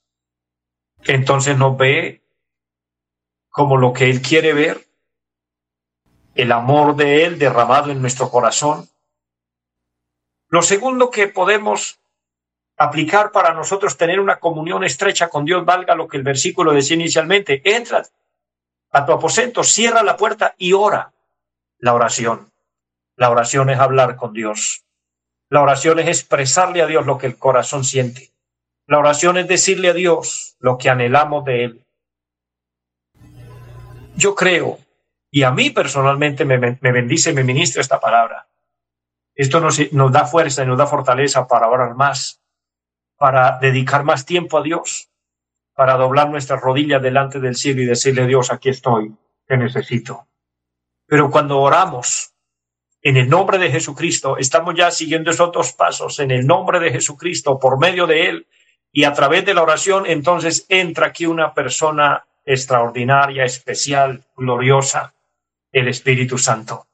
entonces 1.06 1.56
nos 1.56 1.76
ve 1.76 2.22
como 3.50 3.76
lo 3.76 3.92
que 3.92 4.10
Él 4.10 4.20
quiere 4.20 4.52
ver, 4.52 4.84
el 6.34 6.50
amor 6.52 6.96
de 6.96 7.24
Él 7.24 7.38
derramado 7.38 7.90
en 7.90 8.00
nuestro 8.00 8.30
corazón. 8.30 8.88
Lo 10.48 10.62
segundo 10.62 11.10
que 11.10 11.28
podemos 11.28 12.00
aplicar 12.76 13.30
para 13.30 13.54
nosotros 13.54 13.96
tener 13.96 14.18
una 14.18 14.40
comunión 14.40 14.84
estrecha 14.84 15.28
con 15.28 15.44
Dios, 15.44 15.64
valga 15.64 15.94
lo 15.94 16.08
que 16.08 16.16
el 16.16 16.22
versículo 16.22 16.72
decía 16.72 16.96
inicialmente, 16.96 17.62
entra 17.64 18.04
a 18.90 19.06
tu 19.06 19.12
aposento, 19.12 19.62
cierra 19.62 20.02
la 20.02 20.16
puerta 20.16 20.54
y 20.58 20.72
ora. 20.72 21.12
La 21.78 21.94
oración. 21.94 22.50
La 23.16 23.30
oración 23.30 23.70
es 23.70 23.78
hablar 23.78 24.16
con 24.16 24.32
Dios. 24.32 24.84
La 25.50 25.62
oración 25.62 25.98
es 26.00 26.08
expresarle 26.08 26.82
a 26.82 26.86
Dios 26.86 27.06
lo 27.06 27.18
que 27.18 27.26
el 27.26 27.38
corazón 27.38 27.84
siente. 27.84 28.33
La 28.86 28.98
oración 28.98 29.38
es 29.38 29.48
decirle 29.48 29.88
a 29.88 29.94
Dios 29.94 30.56
lo 30.58 30.76
que 30.76 30.90
anhelamos 30.90 31.44
de 31.44 31.64
Él. 31.64 31.86
Yo 34.16 34.34
creo, 34.34 34.78
y 35.30 35.42
a 35.42 35.50
mí 35.50 35.70
personalmente 35.70 36.44
me, 36.44 36.58
bendice 36.58 37.30
y 37.30 37.34
me 37.34 37.44
ministra 37.44 37.80
esta 37.80 37.98
palabra. 37.98 38.48
Esto 39.34 39.58
nos, 39.60 39.92
nos 39.92 40.12
da 40.12 40.26
fuerza 40.26 40.62
y 40.62 40.66
nos 40.66 40.78
da 40.78 40.86
fortaleza 40.86 41.46
para 41.48 41.68
orar 41.68 41.94
más, 41.94 42.40
para 43.16 43.58
dedicar 43.58 44.04
más 44.04 44.26
tiempo 44.26 44.58
a 44.58 44.62
Dios, 44.62 45.10
para 45.74 45.96
doblar 45.96 46.30
nuestras 46.30 46.60
rodillas 46.60 47.02
delante 47.02 47.40
del 47.40 47.56
cielo 47.56 47.82
y 47.82 47.86
decirle, 47.86 48.26
Dios, 48.26 48.52
aquí 48.52 48.68
estoy, 48.68 49.16
te 49.46 49.56
necesito. 49.56 50.28
Pero 51.06 51.30
cuando 51.30 51.60
oramos 51.60 52.34
en 53.02 53.16
el 53.16 53.28
nombre 53.28 53.58
de 53.58 53.70
Jesucristo, 53.70 54.38
estamos 54.38 54.74
ya 54.74 54.90
siguiendo 54.90 55.30
esos 55.30 55.52
dos 55.52 55.72
pasos, 55.72 56.20
en 56.20 56.30
el 56.30 56.46
nombre 56.46 56.80
de 56.80 56.90
Jesucristo, 56.90 57.58
por 57.58 57.78
medio 57.78 58.06
de 58.06 58.28
Él, 58.28 58.46
y 58.94 59.04
a 59.04 59.12
través 59.12 59.44
de 59.44 59.52
la 59.52 59.62
oración, 59.62 60.06
entonces 60.06 60.64
entra 60.68 61.08
aquí 61.08 61.26
una 61.26 61.52
persona 61.52 62.24
extraordinaria, 62.46 63.44
especial, 63.44 64.22
gloriosa, 64.36 65.12
el 65.72 65.88
Espíritu 65.88 66.38
Santo. 66.38 66.86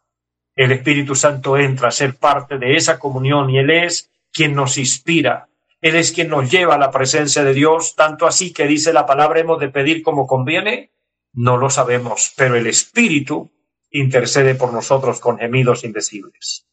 El 0.56 0.72
Espíritu 0.72 1.14
Santo 1.14 1.58
entra 1.58 1.88
a 1.88 1.92
ser 1.92 2.16
parte 2.16 2.58
de 2.58 2.74
esa 2.74 2.98
comunión 2.98 3.50
y 3.50 3.58
Él 3.58 3.70
es 3.70 4.10
quien 4.32 4.54
nos 4.54 4.78
inspira, 4.78 5.50
él 5.80 5.96
es 5.96 6.12
quien 6.12 6.28
nos 6.28 6.50
lleva 6.50 6.74
a 6.74 6.78
la 6.78 6.90
presencia 6.90 7.42
de 7.42 7.54
Dios, 7.54 7.96
tanto 7.96 8.26
así 8.26 8.52
que 8.52 8.66
dice 8.66 8.92
la 8.92 9.06
palabra 9.06 9.40
hemos 9.40 9.58
de 9.58 9.70
pedir 9.70 10.02
como 10.02 10.26
conviene. 10.26 10.90
No 11.32 11.56
lo 11.56 11.70
sabemos, 11.70 12.34
pero 12.36 12.56
el 12.56 12.66
Espíritu 12.66 13.50
intercede 13.90 14.54
por 14.54 14.72
nosotros 14.72 15.20
con 15.20 15.38
gemidos 15.38 15.84
indecibles. 15.84 16.66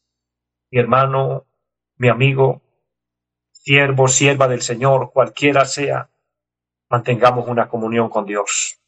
Mi 0.70 0.80
hermano, 0.80 1.46
mi 1.96 2.08
amigo, 2.08 2.60
siervo, 3.68 4.08
sierva 4.08 4.48
del 4.48 4.62
Señor, 4.62 5.12
cualquiera 5.12 5.66
sea, 5.66 6.08
mantengamos 6.88 7.46
una 7.48 7.68
comunión 7.68 8.08
con 8.08 8.24
Dios. 8.24 8.80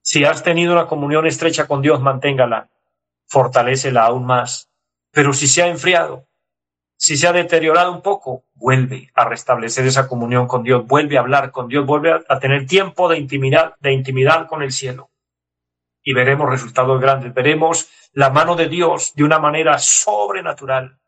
Si 0.00 0.24
has 0.24 0.44
tenido 0.44 0.72
una 0.72 0.86
comunión 0.86 1.26
estrecha 1.26 1.66
con 1.66 1.82
Dios, 1.82 2.00
manténgala, 2.00 2.70
fortalécela 3.26 4.04
aún 4.04 4.26
más. 4.26 4.70
Pero 5.10 5.32
si 5.32 5.48
se 5.48 5.60
ha 5.64 5.66
enfriado, 5.66 6.28
si 6.96 7.16
se 7.16 7.26
ha 7.26 7.32
deteriorado 7.32 7.90
un 7.90 8.00
poco, 8.00 8.44
vuelve 8.54 9.10
a 9.12 9.24
restablecer 9.28 9.86
esa 9.86 10.06
comunión 10.06 10.46
con 10.46 10.62
Dios, 10.62 10.86
vuelve 10.86 11.16
a 11.16 11.22
hablar 11.22 11.50
con 11.50 11.66
Dios, 11.66 11.84
vuelve 11.84 12.12
a, 12.12 12.38
tener 12.38 12.68
tiempo 12.68 13.08
de 13.08 13.18
intimidad, 13.18 13.74
de 13.80 13.92
intimidad 13.92 14.46
con 14.46 14.62
el 14.62 14.70
cielo. 14.70 15.10
Y 16.04 16.14
veremos 16.14 16.48
resultados 16.48 17.00
grandes, 17.00 17.34
veremos 17.34 17.90
la 18.12 18.30
mano 18.30 18.54
de 18.54 18.68
Dios 18.68 19.14
de 19.16 19.24
una 19.24 19.40
manera 19.40 19.80
sobrenatural, 19.80 21.00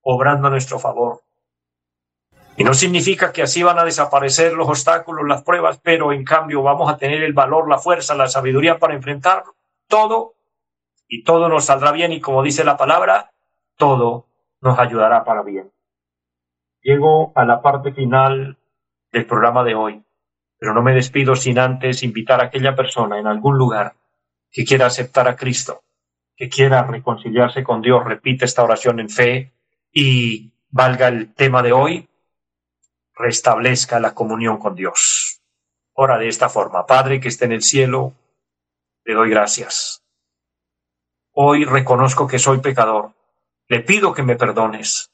obrando 0.00 0.48
a 0.48 0.50
nuestro 0.50 0.78
favor. 0.78 1.25
Y 2.56 2.64
no 2.64 2.72
significa 2.72 3.32
que 3.32 3.42
así 3.42 3.62
van 3.62 3.78
a 3.78 3.84
desaparecer 3.84 4.54
los 4.54 4.68
obstáculos, 4.68 5.28
las 5.28 5.42
pruebas, 5.42 5.78
pero 5.82 6.12
en 6.12 6.24
cambio 6.24 6.62
vamos 6.62 6.90
a 6.90 6.96
tener 6.96 7.22
el 7.22 7.34
valor, 7.34 7.68
la 7.68 7.78
fuerza, 7.78 8.14
la 8.14 8.28
sabiduría 8.28 8.78
para 8.78 8.94
enfrentar 8.94 9.44
todo 9.88 10.34
y 11.08 11.22
todo 11.22 11.48
nos 11.48 11.66
saldrá 11.66 11.92
bien 11.92 12.12
y 12.12 12.20
como 12.20 12.42
dice 12.42 12.64
la 12.64 12.76
palabra, 12.76 13.30
todo 13.76 14.26
nos 14.60 14.78
ayudará 14.78 15.24
para 15.24 15.42
bien. 15.42 15.70
Llego 16.80 17.32
a 17.34 17.44
la 17.44 17.60
parte 17.60 17.92
final 17.92 18.56
del 19.12 19.26
programa 19.26 19.62
de 19.62 19.74
hoy, 19.74 20.02
pero 20.58 20.72
no 20.72 20.82
me 20.82 20.94
despido 20.94 21.36
sin 21.36 21.58
antes 21.58 22.02
invitar 22.02 22.40
a 22.40 22.44
aquella 22.44 22.74
persona 22.74 23.18
en 23.18 23.26
algún 23.26 23.58
lugar 23.58 23.94
que 24.50 24.64
quiera 24.64 24.86
aceptar 24.86 25.28
a 25.28 25.36
Cristo, 25.36 25.82
que 26.36 26.48
quiera 26.48 26.82
reconciliarse 26.84 27.62
con 27.62 27.82
Dios, 27.82 28.04
repite 28.04 28.44
esta 28.44 28.64
oración 28.64 29.00
en 29.00 29.10
fe 29.10 29.52
y 29.92 30.52
valga 30.70 31.08
el 31.08 31.34
tema 31.34 31.62
de 31.62 31.72
hoy, 31.72 32.05
restablezca 33.16 33.98
la 33.98 34.14
comunión 34.14 34.58
con 34.58 34.74
Dios. 34.74 35.40
Ora 35.94 36.18
de 36.18 36.28
esta 36.28 36.48
forma, 36.48 36.86
Padre 36.86 37.20
que 37.20 37.28
esté 37.28 37.46
en 37.46 37.52
el 37.52 37.62
cielo, 37.62 38.12
le 39.04 39.14
doy 39.14 39.30
gracias. 39.30 40.02
Hoy 41.32 41.64
reconozco 41.64 42.26
que 42.26 42.38
soy 42.38 42.58
pecador 42.58 43.16
le 43.68 43.80
pido 43.80 44.14
que 44.14 44.22
me 44.22 44.36
perdones, 44.36 45.10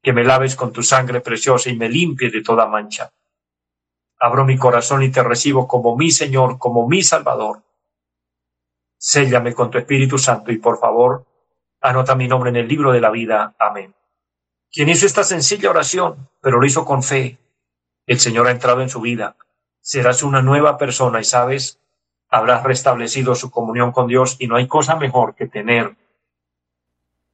que 0.00 0.12
me 0.12 0.22
laves 0.22 0.54
con 0.54 0.72
tu 0.72 0.82
sangre 0.82 1.20
preciosa 1.20 1.70
y 1.70 1.76
me 1.76 1.88
limpie 1.88 2.30
de 2.30 2.42
toda 2.42 2.66
mancha. 2.66 3.10
Abro 4.20 4.44
mi 4.44 4.56
corazón 4.56 5.02
y 5.02 5.10
te 5.10 5.22
recibo 5.22 5.66
como 5.66 5.96
mi 5.96 6.10
Señor, 6.10 6.58
como 6.58 6.88
mi 6.88 7.02
Salvador. 7.02 7.62
Séllame 8.96 9.54
con 9.54 9.70
tu 9.70 9.78
Espíritu 9.78 10.18
Santo 10.18 10.52
y 10.52 10.58
por 10.58 10.78
favor, 10.78 11.26
anota 11.80 12.14
mi 12.14 12.28
nombre 12.28 12.50
en 12.50 12.56
el 12.56 12.68
libro 12.68 12.92
de 12.92 13.00
la 13.00 13.10
vida. 13.10 13.54
Amén. 13.58 13.94
Quien 14.70 14.88
hizo 14.88 15.04
esta 15.04 15.24
sencilla 15.24 15.70
oración, 15.70 16.28
pero 16.40 16.60
lo 16.60 16.66
hizo 16.66 16.84
con 16.84 17.02
fe, 17.02 17.38
el 18.06 18.20
Señor 18.20 18.46
ha 18.46 18.52
entrado 18.52 18.80
en 18.80 18.88
su 18.88 19.00
vida. 19.00 19.36
Serás 19.80 20.22
una 20.22 20.42
nueva 20.42 20.78
persona 20.78 21.20
y 21.20 21.24
sabes, 21.24 21.80
habrás 22.28 22.62
restablecido 22.62 23.34
su 23.34 23.50
comunión 23.50 23.92
con 23.92 24.06
Dios 24.06 24.36
y 24.38 24.46
no 24.46 24.56
hay 24.56 24.66
cosa 24.66 24.96
mejor 24.96 25.34
que 25.34 25.46
tener 25.46 25.94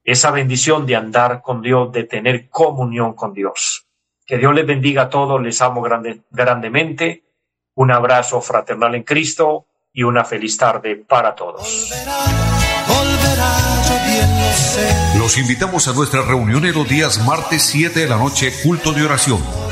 esa 0.05 0.31
bendición 0.31 0.87
de 0.87 0.97
andar 0.97 1.43
con 1.43 1.63
Dios, 1.63 1.93
de 1.93 2.05
tener 2.05 2.49
comunión 2.49 3.15
con 3.15 3.33
Dios. 3.33 3.87
Que 4.27 4.39
Dios 4.39 4.55
les 4.55 4.67
bendiga 4.67 5.03
a 5.03 5.11
todos, 5.11 5.41
les 5.41 5.61
amo 5.61 5.83
grande, 5.83 6.23
grandemente. 6.31 7.23
Un 7.75 7.91
abrazo 7.91 8.41
fraternal 8.41 8.95
en 8.95 9.03
Cristo 9.03 9.67
y 9.93 10.03
una 10.03 10.25
feliz 10.25 10.57
tarde 10.57 10.97
para 10.97 11.35
todos. 11.35 11.91
Los 15.19 15.39
invitamos 15.39 15.89
a 15.89 15.93
nuestra 15.93 16.23
reunión 16.23 16.65
en 16.65 16.75
los 16.75 16.89
días 16.89 17.25
martes 17.25 17.63
7 17.63 18.01
de 18.01 18.09
la 18.09 18.17
noche, 18.17 18.53
culto 18.63 18.93
de 18.93 19.05
oración 19.05 19.72